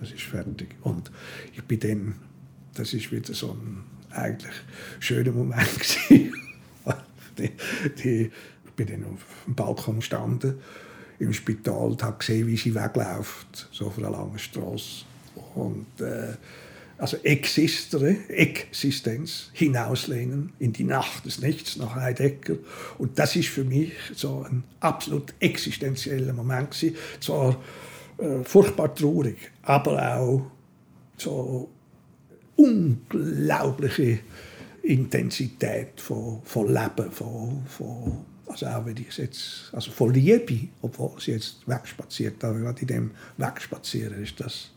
[0.02, 0.74] es ist fertig.
[0.82, 1.10] Und
[1.54, 2.14] ich bin dann,
[2.74, 4.54] das ist wieder so ein eigentlich
[5.00, 5.98] schöner Moment
[7.38, 7.50] die,
[8.02, 8.30] die,
[8.64, 10.58] ich bin dann auf dem Balkon gestanden
[11.18, 15.05] im Spital und habe gesehen, wie sie wegläuft, so auf einer langen Straße.
[15.56, 16.34] Und äh,
[16.98, 22.56] also existere, Existenz hinauslehnen in die Nacht des Nichts nach Heidegger.
[22.98, 26.96] Und das ist für mich so ein absolut existenzieller Moment gewesen.
[27.20, 27.62] Zwar
[28.18, 30.50] äh, furchtbar traurig, aber auch
[31.18, 31.68] so
[32.56, 34.20] unglaubliche
[34.82, 41.20] Intensität von, von Leben, von, von also auch wenn ich jetzt, also von Liebe, obwohl
[41.20, 44.70] sie jetzt wegspaziert, aber gerade in dem Wegspazieren ist das,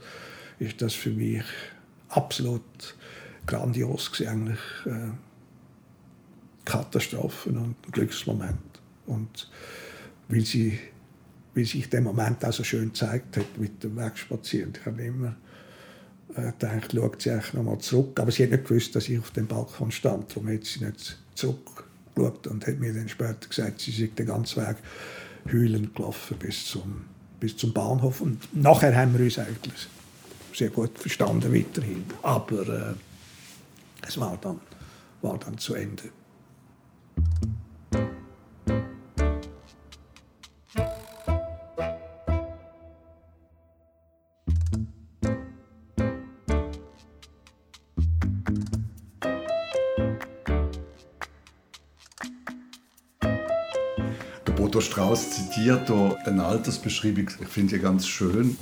[0.60, 1.43] ist das für mich
[2.10, 2.95] absolut
[3.45, 4.60] grandios gewesen, eigentlich.
[4.86, 5.12] Äh,
[6.69, 8.60] Katastrophen und Glücksmoment.
[9.08, 9.50] Und
[10.28, 10.78] weil, sie,
[11.56, 14.74] weil sich der Moment auch so schön gezeigt hat mit dem Wegspazieren.
[14.80, 15.36] Ich habe immer
[16.36, 18.19] äh, gedacht, schaut sie eigentlich nochmal zurück.
[18.19, 20.30] Aber sie hat nicht gewusst, dass ich auf dem Balkon stand.
[20.30, 24.62] Darum hat sie nicht zurückgeschaut und hat mir dann später gesagt, sie sei den ganzen
[24.62, 24.78] Weg
[25.52, 27.06] heulend gelaufen bis zum,
[27.39, 28.22] bis zum Bahnhof.
[28.22, 29.88] Und nachher haben wir uns eigentlich
[30.53, 32.05] sehr gut verstanden weiterhin.
[32.21, 32.93] Aber äh,
[34.07, 34.59] es war dann,
[35.21, 36.03] war dann zu Ende.
[54.59, 58.55] Bodo Strauß zitiert hier eine Altersbeschreibung, ich finde die ganz schön.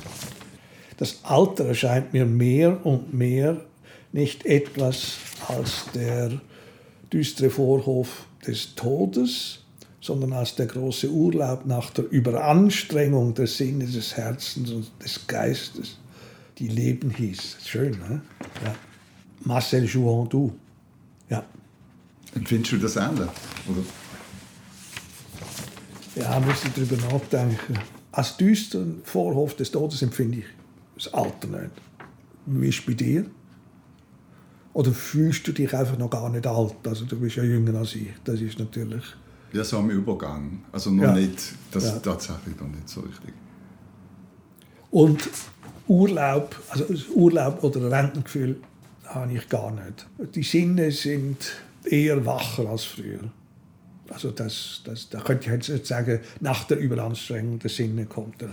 [0.98, 3.62] Das Alter erscheint mir mehr und mehr
[4.12, 6.32] nicht etwas als der
[7.14, 9.60] düstere Vorhof des Todes,
[10.02, 15.98] sondern als der große Urlaub nach der Überanstrengung des Sinnes, des Herzens und des Geistes,
[16.58, 17.58] die Leben hieß.
[17.64, 18.22] Schön, ne?
[18.66, 18.76] Ja.
[19.44, 20.52] Marcel Jouandou.
[21.30, 21.44] Ja.
[22.34, 23.30] Empfindest du das ähnlich?
[26.16, 27.78] Ja, muss ich darüber nachdenken.
[28.12, 30.57] Als düsteren Vorhof des Todes empfinde ich
[30.98, 31.72] das Alter nicht.
[32.46, 33.26] Wie ist es bei dir?
[34.74, 36.76] Oder fühlst du dich einfach noch gar nicht alt?
[36.86, 38.10] Also du bist ja jünger als ich.
[38.24, 39.04] Das ist natürlich...
[39.54, 40.62] Ja, so am Übergang.
[40.72, 41.14] Also noch Ja.
[41.14, 42.00] nicht, das Ja.
[42.00, 43.34] tatsächlich noch nicht so richtig.
[44.92, 45.30] Und
[45.88, 48.58] Urlaub, also Urlaub oder Rentengefühl
[49.06, 50.06] habe ich gar nicht.
[50.36, 51.38] Die Sinne sind
[51.86, 53.20] eher wacher als früher.
[54.10, 58.42] Also das, das, da könnte ich jetzt nicht sagen, nach der Überanstrengung der Sinne kommt
[58.42, 58.50] der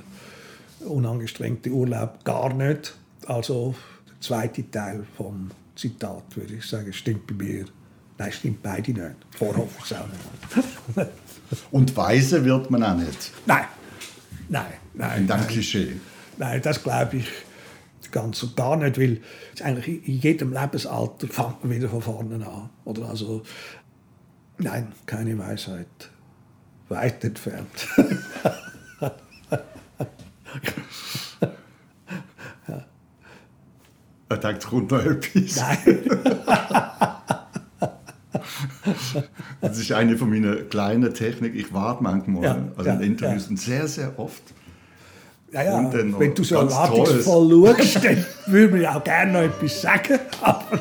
[0.85, 2.95] unangestrengte Urlaub gar nicht.
[3.27, 3.75] Also
[4.09, 7.65] der zweite Teil vom Zitat würde ich sagen, stimmt bei mir.
[8.19, 9.17] Nein, stimmt beide nicht.
[9.37, 10.07] Vorhof ist auch
[10.97, 11.09] nicht.
[11.71, 13.33] Und weise wird man auch nicht.
[13.47, 13.65] Nein,
[14.49, 15.21] nein, nein.
[15.23, 15.47] In dem nein.
[15.49, 15.97] Klischee.
[16.39, 17.29] Nein, das glaube ich
[18.15, 19.21] ganz und gar nicht, weil
[19.55, 22.71] es eigentlich in jedem Lebensalter fängt man wieder von vorne an.
[22.85, 23.43] Oder also,
[24.59, 26.11] nein, keine Weisheit.
[26.89, 27.89] Weit entfernt.
[34.45, 35.57] Er kommt noch etwas.
[35.57, 36.01] nein.
[39.61, 41.57] Das ist eine von meinen kleinen Techniken.
[41.57, 43.51] Ich warte manchmal, Ja, also ja, in Interviews, ja.
[43.51, 44.43] und sehr, sehr oft.
[45.53, 50.19] Ja, ja, wenn du so erwartungsvoll schaust, dann würde man auch gerne noch etwas sagen.
[50.43, 50.81] Aber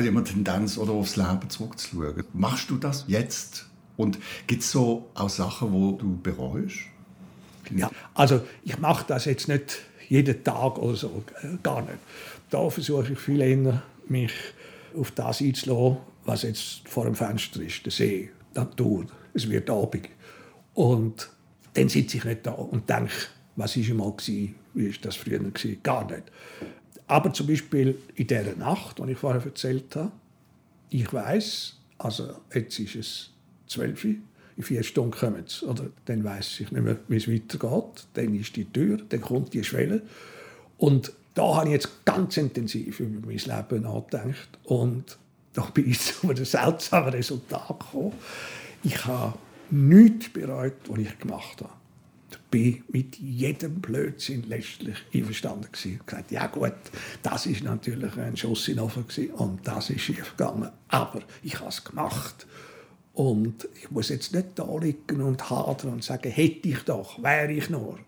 [0.00, 2.24] auch immer Tendenz, oder aufs Leben zurückzuschauen.
[2.32, 3.66] Machst du das jetzt?
[3.96, 6.78] Und gibt es so auch Sachen, wo du bereust?
[7.74, 11.98] Ja, also ich mache das jetzt nicht jeden Tag oder so, äh, gar nicht.
[12.50, 14.32] Da versuche ich viel eher, mich
[14.96, 19.70] auf das einzulassen, was jetzt vor dem Fenster ist, der See, die Natur, es wird
[19.70, 20.08] Abend.
[20.74, 21.30] Und
[21.74, 23.12] dann sitze ich nicht da und denke,
[23.56, 25.38] was war einmal, wie war das früher?
[25.38, 25.80] Gewesen?
[25.82, 26.24] Gar nicht.
[27.10, 30.12] Aber zum Beispiel in dieser Nacht, die ich vorher erzählt habe,
[30.90, 33.30] ich weiß, also jetzt ist es
[33.66, 34.14] 12 Uhr,
[34.56, 35.66] in vier Stunden kommen sie.
[35.66, 38.06] Oder dann weiß ich nicht mehr, wie es weitergeht.
[38.14, 40.02] Dann ist die Tür, dann kommt die Schwelle.
[40.78, 44.58] Und da habe ich jetzt ganz intensiv über mein Leben nachgedacht.
[44.62, 45.18] Und
[45.52, 48.12] da bin ich zu einem seltsamen Resultat gekommen.
[48.84, 49.36] Ich habe
[49.70, 51.79] nichts bereut, was ich gemacht habe.
[52.50, 56.00] Bin mit jedem Blödsinn letztlich einverstanden gewesen.
[56.00, 56.72] Ich gesagt, ja gut,
[57.22, 60.70] das ist natürlich ein Schuss in den Ofen gewesen und das ist schief gegangen.
[60.88, 62.46] Aber ich habe es gemacht.
[63.12, 67.52] Und ich muss jetzt nicht da liegen und hadern und sagen, hätte ich doch, wäre
[67.52, 67.98] ich nur.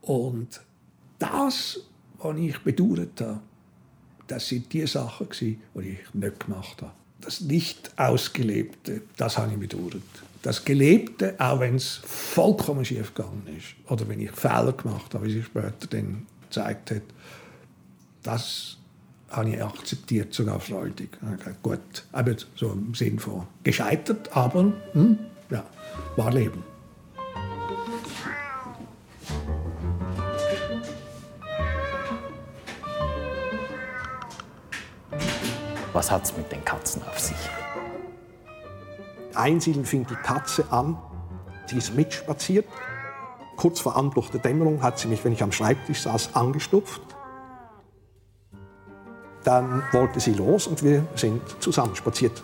[0.00, 0.60] Und
[1.18, 1.80] das,
[2.18, 3.40] was ich bedauert habe,
[4.26, 6.92] das sind die Sachen, die ich nicht gemacht habe.
[7.20, 10.02] Das nicht Ausgelebte, das habe ich bedauert.
[10.42, 15.26] Das Gelebte, auch wenn es vollkommen schief gegangen ist, oder wenn ich Fehler gemacht habe,
[15.26, 17.02] wie sich später dann gezeigt hat,
[18.24, 18.76] das
[19.30, 21.10] habe ich akzeptiert, sogar freudig.
[21.20, 25.64] Gesagt, gut, aber so im Sinn von gescheitert, aber hm, ja,
[26.16, 26.64] war Leben.
[35.92, 37.61] Was hat es mit den Katzen auf sich?
[39.36, 40.96] Einzeln fing die Katze an,
[41.66, 42.66] sie ist mitspaziert.
[43.56, 47.02] Kurz vor Anbruch der Dämmerung hat sie mich, wenn ich am Schreibtisch saß, angestupft.
[49.44, 52.42] Dann wollte sie los und wir sind zusammen spaziert.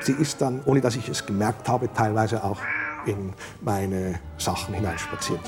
[0.00, 2.58] Sie ist dann, ohne dass ich es gemerkt habe, teilweise auch
[3.06, 5.40] in meine Sachen hineinspaziert.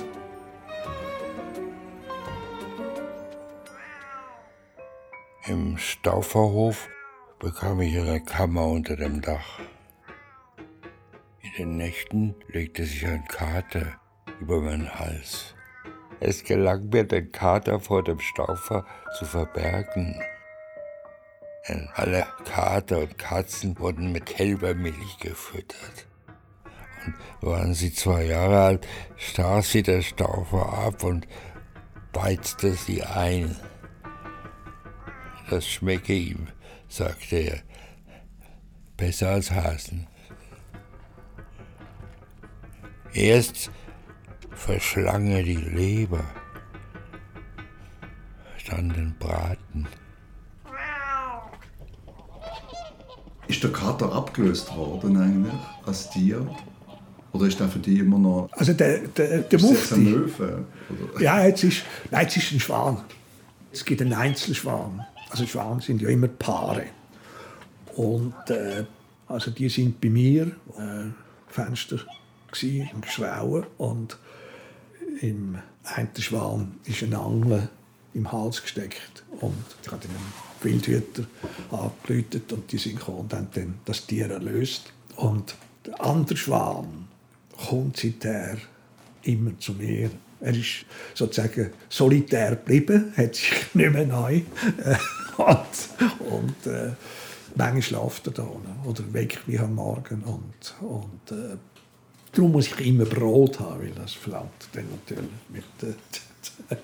[5.46, 6.88] Im Stauferhof
[7.38, 9.60] bekam ich eine Kammer unter dem Dach.
[11.40, 14.00] In den Nächten legte sich ein Kater
[14.40, 15.54] über meinen Hals.
[16.20, 18.86] Es gelang mir, den Kater vor dem Staufer
[19.18, 20.20] zu verbergen.
[21.68, 26.06] Denn alle Kater und Katzen wurden mit Kälbermilch gefüttert.
[27.04, 27.14] Und
[27.48, 31.26] waren sie zwei Jahre alt, stach sie der Staufer ab und
[32.12, 33.56] beizte sie ein.
[35.50, 36.48] Das schmecke ihm,
[36.94, 37.58] sagte er.
[38.96, 40.06] Besser als Hasen.
[43.12, 43.70] Erst
[44.52, 46.24] verschlang er die Leber,
[48.68, 49.86] dann den Braten.
[53.46, 55.54] Ist der Kater abgelöst worden eigentlich
[55.84, 56.48] als Tier?
[57.32, 58.48] Oder ist der für dich immer noch...
[58.52, 60.64] Also der, der, der ist ein Mufti, Löwe?
[61.12, 61.22] Oder?
[61.22, 63.02] ja, jetzt ist, nein, jetzt ist ein Schwan.
[63.72, 65.04] Es gibt einen Einzelschwan.
[65.34, 66.84] Also Schwan sind ja immer Paare.
[67.96, 68.84] Und äh,
[69.26, 71.10] also die sind bei mir äh,
[71.48, 71.98] Fenster
[72.62, 74.16] im Geschrauen und
[75.22, 77.68] im einen Schwan ist ein Angel
[78.14, 80.10] im Hals gesteckt und ich habe den
[80.62, 81.24] Wildhüter
[81.72, 84.92] angeläutet und die sind gekommen und haben dann das Tier erlöst.
[85.16, 87.08] Und der andere Schwan
[87.56, 88.56] kommt seither
[89.24, 90.10] immer zu mir.
[90.40, 94.42] Er ist sozusagen solitär geblieben, hat sich nicht mehr neu.
[95.36, 96.92] Und und äh,
[97.54, 98.46] manchmal schlaft er da
[98.84, 100.22] oder weckt mich am Morgen.
[100.22, 101.56] Und, und äh,
[102.32, 106.76] darum muss ich immer Brot haben, weil das verlangt dann natürlich mit äh,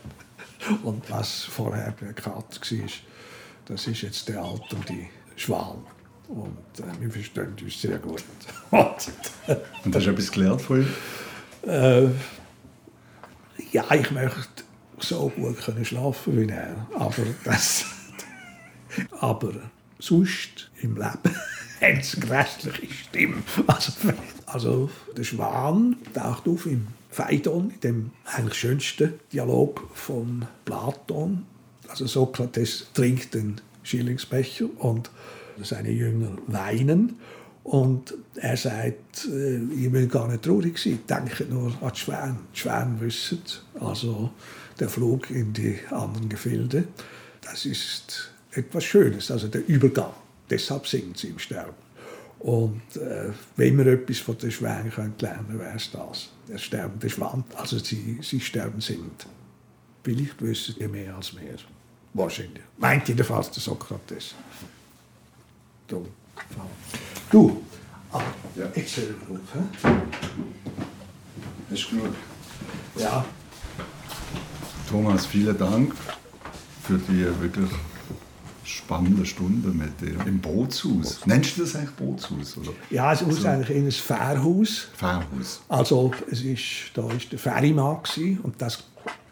[0.83, 2.89] Und was vorher der Katz war,
[3.67, 5.85] das ist jetzt der alternde Schwan.
[6.29, 8.23] Und äh, wir verstehen uns sehr gut.
[8.71, 10.89] Und, hast du etwas gelernt von ihm?
[11.69, 12.09] äh,
[13.73, 14.65] ja, ich möchte
[14.99, 16.87] so gut können schlafen wie er.
[16.95, 17.85] Aber, das,
[19.21, 19.53] aber
[19.99, 21.35] sonst im Leben
[21.81, 23.43] hat es grässliche Stimme.
[23.67, 23.93] Also,
[24.47, 31.45] also der Schwan taucht auf im Phaidon, in dem eigentlich schönsten Dialog von Platon.
[31.89, 35.11] Also Sokrates trinkt den Schillingsbecher und
[35.63, 37.19] seine Jünger weinen.
[37.63, 42.37] Und er sagt, äh, ich will gar nicht traurig sein, denke nur an die Schwäne.
[42.55, 43.43] Die Schwäne wissen,
[43.79, 44.31] also
[44.79, 46.85] der Flug in die anderen Gefilde,
[47.43, 50.13] das ist etwas Schönes, also der Übergang.
[50.49, 51.75] Deshalb singen sie im Sterben.
[52.41, 56.31] Und äh, wenn wir etwas von den Schwänen lernen können, wäre es das.
[56.49, 59.27] Der sterbende Schwan, also sie, sie sterben sind.
[60.03, 61.57] Vielleicht wissen ihr mehr als mehr.
[62.15, 62.63] Wahrscheinlich.
[62.79, 64.35] Meint jedenfalls der Sokrates.
[65.87, 66.07] Du,
[67.31, 67.63] du
[68.13, 68.23] ah,
[68.57, 68.67] Ja.
[68.75, 69.93] ich höre auf.
[71.71, 72.15] Hast du genug?
[72.97, 73.25] Ja,
[74.89, 75.95] Thomas, vielen Dank
[76.83, 77.71] für die wirklich
[78.71, 81.21] spannende Stunde mit dir im Bootshaus.
[81.27, 82.57] Nennst du das eigentlich Bootshaus?
[82.57, 82.71] Oder?
[82.91, 84.89] Ja, es ist eigentlich eher ein Fährhaus.
[84.95, 85.61] Fährhaus.
[85.69, 86.65] Also es ist,
[86.95, 87.39] da war der
[88.03, 88.85] gewesen, und das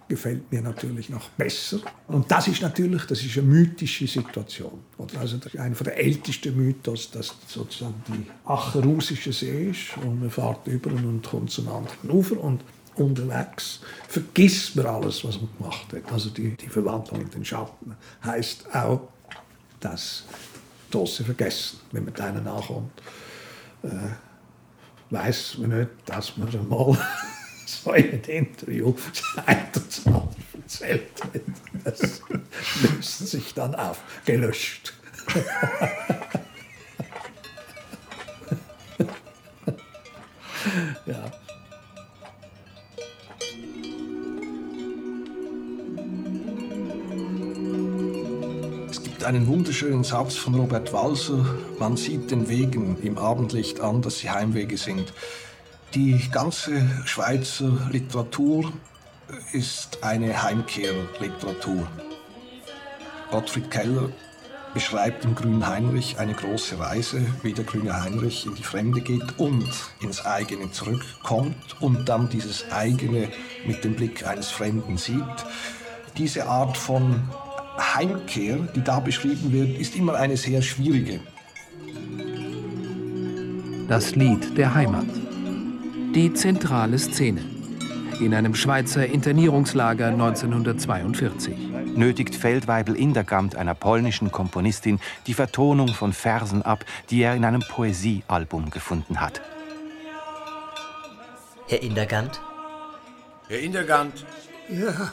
[0.08, 1.80] gefällt mir natürlich noch besser.
[2.08, 4.80] Und das ist natürlich, das ist eine mythische Situation.
[5.18, 10.30] Also das ist einer der ältesten Mythos, dass sozusagen die Acherusische See ist und man
[10.30, 12.62] fährt über und kommt zum anderen Ufer und
[12.94, 16.12] unterwegs vergisst man alles, was man gemacht hat.
[16.12, 19.08] Also die, die Verwandlung in den Schatten heißt auch,
[19.80, 20.24] dass
[20.90, 22.92] Tosse vergessen, wenn man denen nachkommt.
[23.82, 23.88] Äh,
[25.10, 26.98] weiß man nicht, dass man einmal
[27.66, 28.94] so in einem Interview
[29.34, 31.40] das andere erzählt hat.
[31.84, 32.20] Das
[32.82, 34.92] löst sich dann auf, gelöscht.
[49.28, 51.44] einen wunderschönen Satz von Robert Walser.
[51.78, 55.12] Man sieht den Wegen im Abendlicht an, dass sie Heimwege sind.
[55.92, 58.72] Die ganze Schweizer Literatur
[59.52, 61.86] ist eine Heimkehrliteratur.
[63.30, 64.08] Gottfried Keller
[64.72, 69.38] beschreibt im Grünen Heinrich eine große Reise, wie der Grüne Heinrich in die Fremde geht
[69.38, 69.68] und
[70.00, 73.28] ins eigene zurückkommt und dann dieses eigene
[73.66, 75.44] mit dem Blick eines Fremden sieht.
[76.16, 77.28] Diese Art von
[77.78, 81.20] Heimkehr, die da beschrieben wird, ist immer eine sehr schwierige.
[83.88, 85.06] Das Lied der Heimat.
[86.14, 87.40] Die zentrale Szene.
[88.20, 91.56] In einem Schweizer Internierungslager 1942.
[91.96, 97.62] Nötigt Feldweibel Indergant einer polnischen Komponistin die Vertonung von Versen ab, die er in einem
[97.62, 99.40] Poesiealbum gefunden hat.
[101.68, 102.40] Herr Indergant?
[103.48, 104.26] Herr Indergant.
[104.68, 105.12] Ja.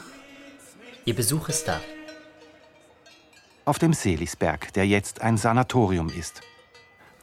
[1.04, 1.80] Ihr Besuch ist da.
[3.66, 6.40] Auf dem Selisberg, der jetzt ein Sanatorium ist.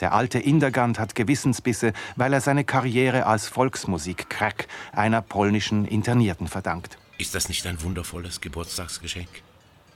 [0.02, 6.98] Der alte Indergant hat Gewissensbisse, weil er seine Karriere als Volksmusik-Crack einer polnischen Internierten verdankt.
[7.18, 9.30] Ist das nicht ein wundervolles Geburtstagsgeschenk?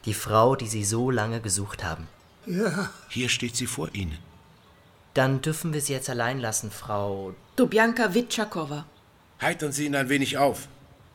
[0.05, 2.07] Die Frau, die Sie so lange gesucht haben.
[2.45, 2.91] Ja.
[3.09, 4.17] Hier steht sie vor Ihnen.
[5.15, 7.35] Dann dürfen wir Sie jetzt allein lassen, Frau.
[7.57, 8.85] Dubjanka Witschakowa.
[9.41, 10.69] Heitern Sie ihn ein wenig auf.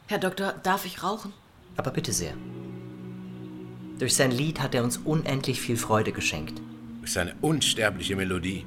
[0.08, 1.32] Herr Doktor, darf ich rauchen?
[1.78, 2.34] Aber bitte sehr.
[4.02, 6.60] Durch sein Lied hat er uns unendlich viel Freude geschenkt.
[6.98, 8.66] Durch seine unsterbliche Melodie.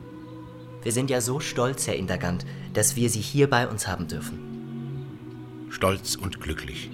[0.81, 5.67] Wir sind ja so stolz, Herr Indergant, dass wir Sie hier bei uns haben dürfen.
[5.69, 6.89] Stolz und glücklich.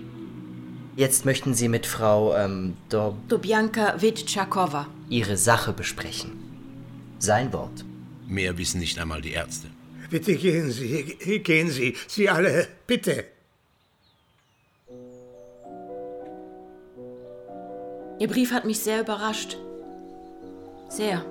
[0.96, 6.32] Jetzt möchten Sie mit Frau ähm, Dob Dubjanka Witschakowa Ihre Sache besprechen.
[7.20, 7.86] Sein Wort.
[8.28, 9.68] Mehr wissen nicht einmal die Ärzte.
[10.10, 13.24] Bitte gehen Sie, gehen Sie, Sie alle, bitte.
[18.22, 19.58] Ihr Brief hat mich sehr überrascht.
[20.90, 21.26] Sehr.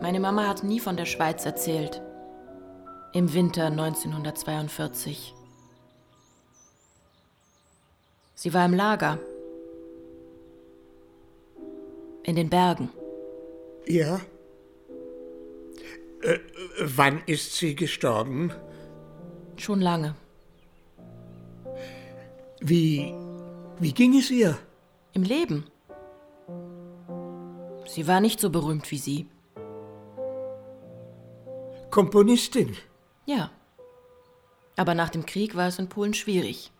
[0.00, 2.00] Meine Mama hat nie von der Schweiz erzählt.
[3.12, 5.34] Im Winter 1942.
[8.34, 9.18] Sie war im Lager.
[12.22, 12.88] In den Bergen.
[13.86, 14.22] Ja?
[16.22, 16.38] Äh,
[16.80, 18.54] wann ist sie gestorben?
[19.58, 20.14] Schon lange.
[22.60, 23.12] Wie.
[23.78, 24.56] Wie ging es ihr?
[25.14, 25.66] Im Leben.
[27.86, 29.26] Sie war nicht so berühmt wie Sie.
[31.90, 32.76] Komponistin?
[33.26, 33.50] Ja.
[34.76, 36.72] Aber nach dem Krieg war es in Polen schwierig.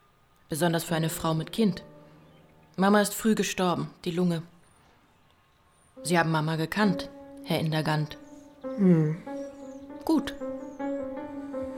[0.48, 1.82] Besonders für eine Frau mit Kind.
[2.76, 4.42] Mama ist früh gestorben, die Lunge.
[6.02, 7.10] Sie haben Mama gekannt,
[7.44, 8.16] Herr Indergant.
[8.76, 9.22] Hm.
[10.04, 10.34] Gut.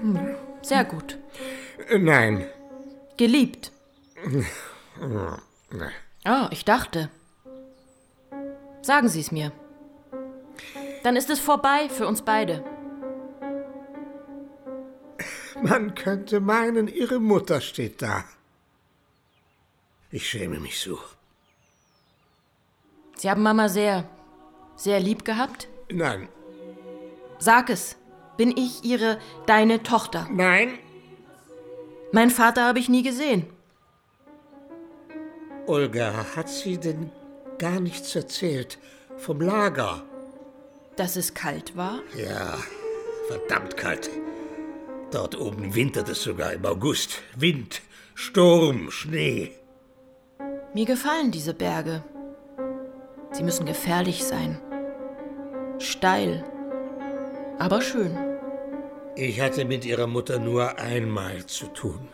[0.01, 0.37] Hm.
[0.63, 1.19] Sehr gut.
[1.99, 2.47] Nein.
[3.17, 3.73] Geliebt.
[5.01, 5.93] Nein.
[6.27, 7.11] Oh, ich dachte.
[8.83, 9.53] Sagen Sie es mir.
[11.03, 12.64] Dann ist es vorbei für uns beide.
[15.62, 18.25] Man könnte meinen, Ihre Mutter steht da.
[20.11, 20.99] Ich schäme mich so.
[23.16, 24.09] Sie haben Mama sehr,
[24.77, 25.68] sehr lieb gehabt?
[25.91, 26.29] Nein.
[27.39, 27.97] Sag es.
[28.37, 30.27] Bin ich Ihre, deine Tochter?
[30.31, 30.79] Nein.
[32.12, 33.47] Mein Vater habe ich nie gesehen.
[35.67, 37.11] Olga, hat sie denn
[37.59, 38.79] gar nichts erzählt
[39.17, 40.03] vom Lager?
[40.97, 42.01] Dass es kalt war?
[42.17, 42.59] Ja,
[43.29, 44.11] verdammt kalt.
[45.11, 47.23] Dort oben wintert es sogar im August.
[47.37, 47.83] Wind,
[48.15, 49.53] Sturm, Schnee.
[50.75, 52.05] Mir gefallen diese Berge.
[53.33, 54.61] Sie müssen gefährlich sein.
[55.79, 56.45] Steil,
[57.59, 58.17] aber schön.
[59.17, 62.09] Ich hatte mit ihrer Mutter nur einmal zu tun.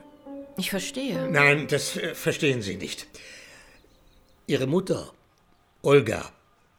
[0.57, 1.29] Ich verstehe.
[1.31, 3.07] Nein, das äh, verstehen Sie nicht.
[4.51, 5.13] Ihre Mutter,
[5.81, 6.29] Olga,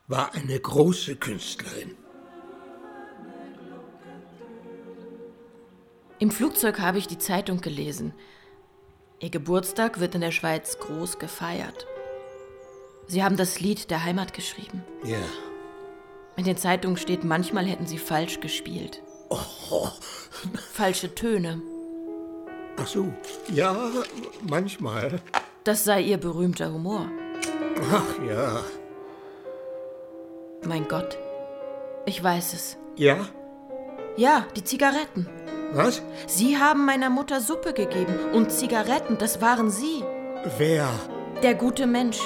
[0.10, 1.96] war eine große Künstlerin.
[6.20, 8.14] Im Flugzeug habe ich die Zeitung gelesen.
[9.22, 11.88] Ihr Geburtstag wird in der Schweiz groß gefeiert.
[13.08, 14.84] Sie haben das Lied der Heimat geschrieben.
[15.06, 15.24] Ja.
[16.36, 19.02] In den Zeitungen steht, manchmal hätten sie falsch gespielt.
[19.30, 19.88] Oh,
[20.74, 21.62] Falsche Töne.
[22.76, 23.14] ach so.
[23.48, 23.90] Ja,
[24.42, 25.22] manchmal.
[25.64, 27.10] Das sei ihr berühmter Humor.
[27.92, 28.64] Ach ja.
[30.66, 31.18] Mein Gott.
[32.06, 32.78] Ich weiß es.
[32.96, 33.18] Ja?
[34.18, 35.28] Ja, die Zigaretten.
[35.74, 36.02] Was?
[36.28, 40.04] Sie haben meiner Mutter Suppe gegeben und Zigaretten, das waren Sie.
[40.58, 40.90] Wer?
[41.44, 42.20] Der gute Mensch.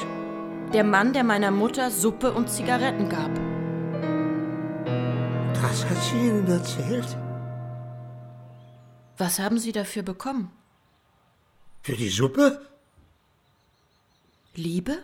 [0.73, 3.31] Der Mann, der meiner Mutter Suppe und Zigaretten gab.
[5.53, 7.17] Das hat sie Ihnen erzählt?
[9.17, 10.51] Was haben Sie dafür bekommen?
[11.81, 12.61] Für die Suppe?
[14.57, 14.99] Liebe?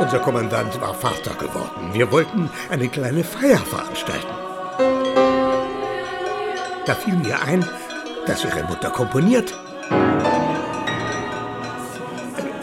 [0.00, 1.92] Unser Kommandant war Vater geworden.
[1.92, 4.34] Wir wollten eine kleine Feier veranstalten.
[6.86, 7.64] Da fiel mir ein,
[8.26, 9.54] dass Ihre Mutter komponiert.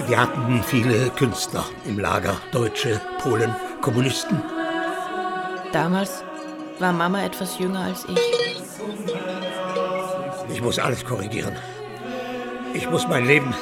[0.08, 4.42] Wir hatten viele Künstler im Lager, Deutsche, Polen, Kommunisten.
[5.72, 6.24] Damals
[6.80, 8.20] war Mama etwas jünger als ich.
[10.50, 11.56] Ich muss alles korrigieren.
[12.74, 13.54] Ich muss mein Leben.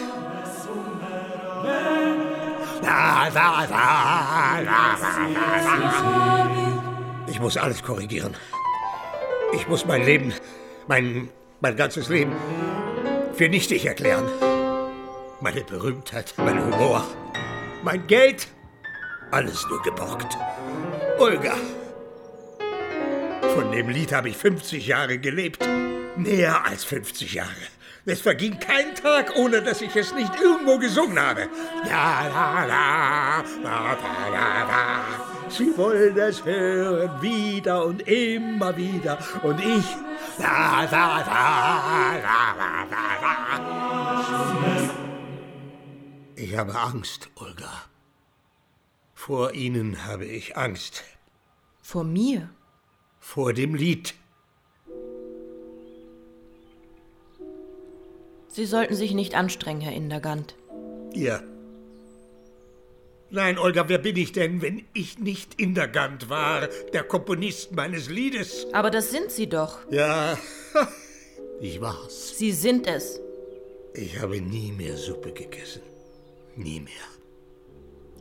[7.27, 8.35] Ich muss alles korrigieren.
[9.53, 10.33] Ich muss mein Leben,
[10.87, 11.29] mein,
[11.59, 12.33] mein ganzes Leben
[13.33, 14.25] für nichtig erklären.
[15.41, 17.05] Meine Berühmtheit, mein Humor,
[17.83, 18.47] mein Geld,
[19.31, 20.37] alles nur geborgt.
[21.17, 21.55] Olga.
[23.55, 25.65] Von dem Lied habe ich 50 Jahre gelebt.
[26.17, 27.49] Mehr als 50 Jahre.
[28.05, 31.47] Es verging kein Tag, ohne dass ich es nicht irgendwo gesungen habe.
[31.85, 35.49] La, la, la, la, la, la, la.
[35.49, 39.17] Sie wollen es hören, wieder und immer wieder.
[39.43, 39.85] Und ich.
[40.37, 43.39] La, la, la, la, la, la, la.
[46.35, 47.83] Ich habe Angst, Olga.
[49.13, 51.03] Vor Ihnen habe ich Angst.
[51.81, 52.49] Vor mir?
[53.19, 54.15] Vor dem Lied.
[58.49, 60.55] Sie sollten sich nicht anstrengen, Herr Indergant.
[61.13, 61.41] Ja.
[63.29, 68.65] Nein, Olga, wer bin ich denn, wenn ich nicht Indergant war, der Komponist meines Liedes?
[68.73, 69.77] Aber das sind Sie doch.
[69.91, 70.35] Ja,
[71.61, 72.37] ich war's.
[72.39, 73.19] Sie sind es.
[73.93, 75.81] Ich habe nie mehr Suppe gegessen.
[76.55, 76.93] Nie mehr.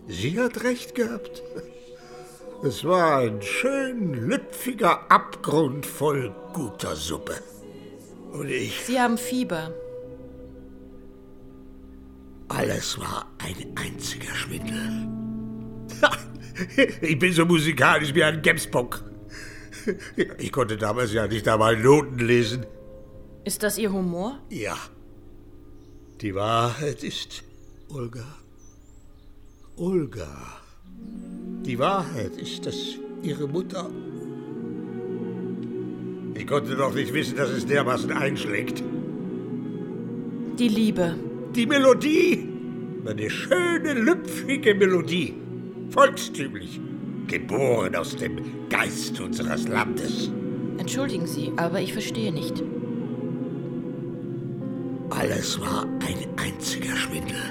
[0.08, 1.42] Sie hat recht gehabt.
[2.62, 7.36] Es war ein schön lüpfiger Abgrund voll guter Suppe.
[8.32, 8.84] Und ich.
[8.84, 9.72] Sie haben Fieber.
[12.48, 15.08] Alles war ein einziger Schwindel.
[17.00, 19.04] Ich bin so musikalisch wie ein Gemsbock.
[20.38, 22.66] Ich konnte damals ja nicht einmal Noten lesen.
[23.44, 24.40] Ist das Ihr Humor?
[24.50, 24.76] Ja.
[26.20, 27.44] Die Wahrheit ist,
[27.88, 28.24] Olga.
[29.76, 30.58] Olga.
[31.64, 33.88] Die Wahrheit ist, dass Ihre Mutter.
[36.34, 38.82] Ich konnte doch nicht wissen, dass es dermaßen einschlägt.
[40.58, 41.14] Die Liebe.
[41.58, 42.48] Die Melodie.
[43.04, 45.34] Eine schöne, lüpfige Melodie.
[45.90, 46.78] Volkstümlich.
[47.26, 50.30] Geboren aus dem Geist unseres Landes.
[50.78, 52.62] Entschuldigen Sie, aber ich verstehe nicht.
[55.10, 57.42] Alles war ein einziger Schwindel.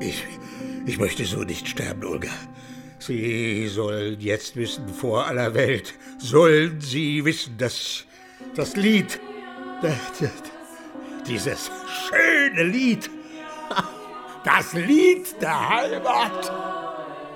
[0.00, 0.26] Ich,
[0.86, 2.32] ich möchte so nicht sterben, Olga.
[2.98, 8.06] Sie sollen jetzt wissen, vor aller Welt, sollen Sie wissen, dass
[8.56, 9.20] das Lied,
[11.28, 13.10] dieses schöne Lied,
[14.44, 16.52] das Lied der Heimat.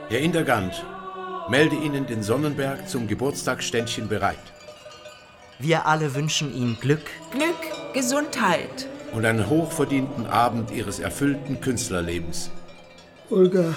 [0.09, 0.85] Herr Indergant,
[1.49, 4.39] melde Ihnen den Sonnenberg zum Geburtstagsständchen bereit.
[5.59, 8.89] Wir alle wünschen Ihnen Glück Glück, Gesundheit.
[9.12, 12.51] Und einen hochverdienten Abend Ihres erfüllten Künstlerlebens.
[13.31, 13.75] Olga.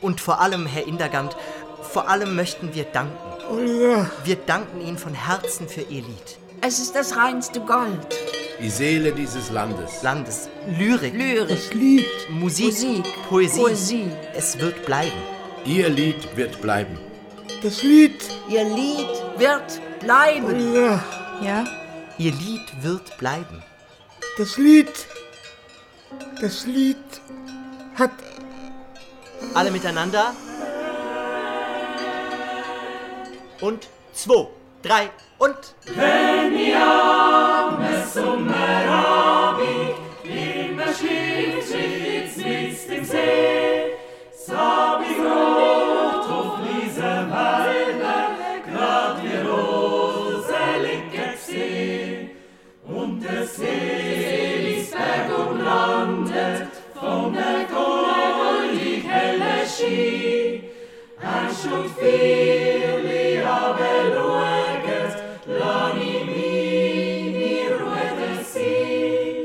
[0.00, 1.36] Und vor allem, Herr Indergant,
[1.80, 3.16] vor allem möchten wir danken.
[3.50, 4.10] Olga.
[4.24, 6.38] Wir danken Ihnen von Herzen für Ihr Lied.
[6.60, 8.06] Es ist das reinste Gold.
[8.62, 10.02] Die Seele dieses Landes.
[10.02, 10.50] Landes.
[10.78, 11.14] Lyrik.
[11.14, 11.48] Lyrik.
[11.48, 12.06] Das Lied.
[12.28, 12.66] Musik.
[12.66, 13.04] Musik.
[13.28, 13.60] Poesie.
[13.60, 14.10] Poesie.
[14.34, 15.16] Es wird bleiben.
[15.64, 16.98] Ihr Lied wird bleiben.
[17.62, 18.22] Das Lied.
[18.50, 19.08] Ihr Lied
[19.38, 20.74] wird bleiben.
[20.74, 21.02] Olga.
[21.42, 21.64] Ja?
[22.18, 23.62] Ihr Lied wird bleiben.
[24.36, 25.06] Das Lied.
[26.42, 26.96] Das Lied
[27.94, 28.12] hat.
[29.54, 30.34] Alle miteinander.
[33.62, 34.48] Und zwei.
[34.82, 35.74] drei und...
[35.86, 37.59] Veniames
[38.12, 39.94] Sommerabend,
[40.24, 43.94] immer schläft mit dem See.
[44.32, 48.22] Sabig rot auf diese Wälder,
[48.66, 50.52] grad wie Rose
[51.46, 52.30] See.
[52.84, 56.66] Und der Seelisberg umrandet
[56.98, 60.64] von der goldig helle Ski.
[61.20, 62.79] Ein schon viel,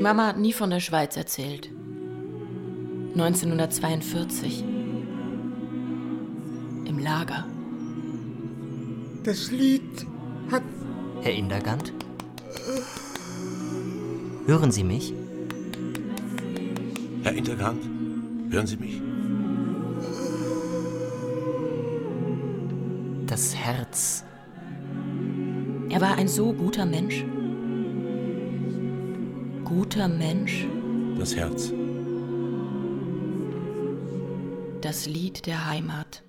[0.06, 1.68] Mama hat nie von der Schweiz erzählt.
[3.14, 4.62] 1942.
[6.84, 7.44] Im Lager.
[9.24, 10.06] Das Lied
[10.52, 10.62] hat
[11.22, 11.92] Herr Indergant?
[14.46, 15.12] Hören Sie mich?
[17.24, 17.82] Herr Intergant,
[18.50, 19.02] hören Sie mich?
[23.26, 24.22] Das Herz.
[25.88, 27.24] Er war ein so guter Mensch.
[29.76, 30.66] Guter Mensch.
[31.18, 31.70] Das Herz.
[34.80, 36.22] Das Lied der Heimat.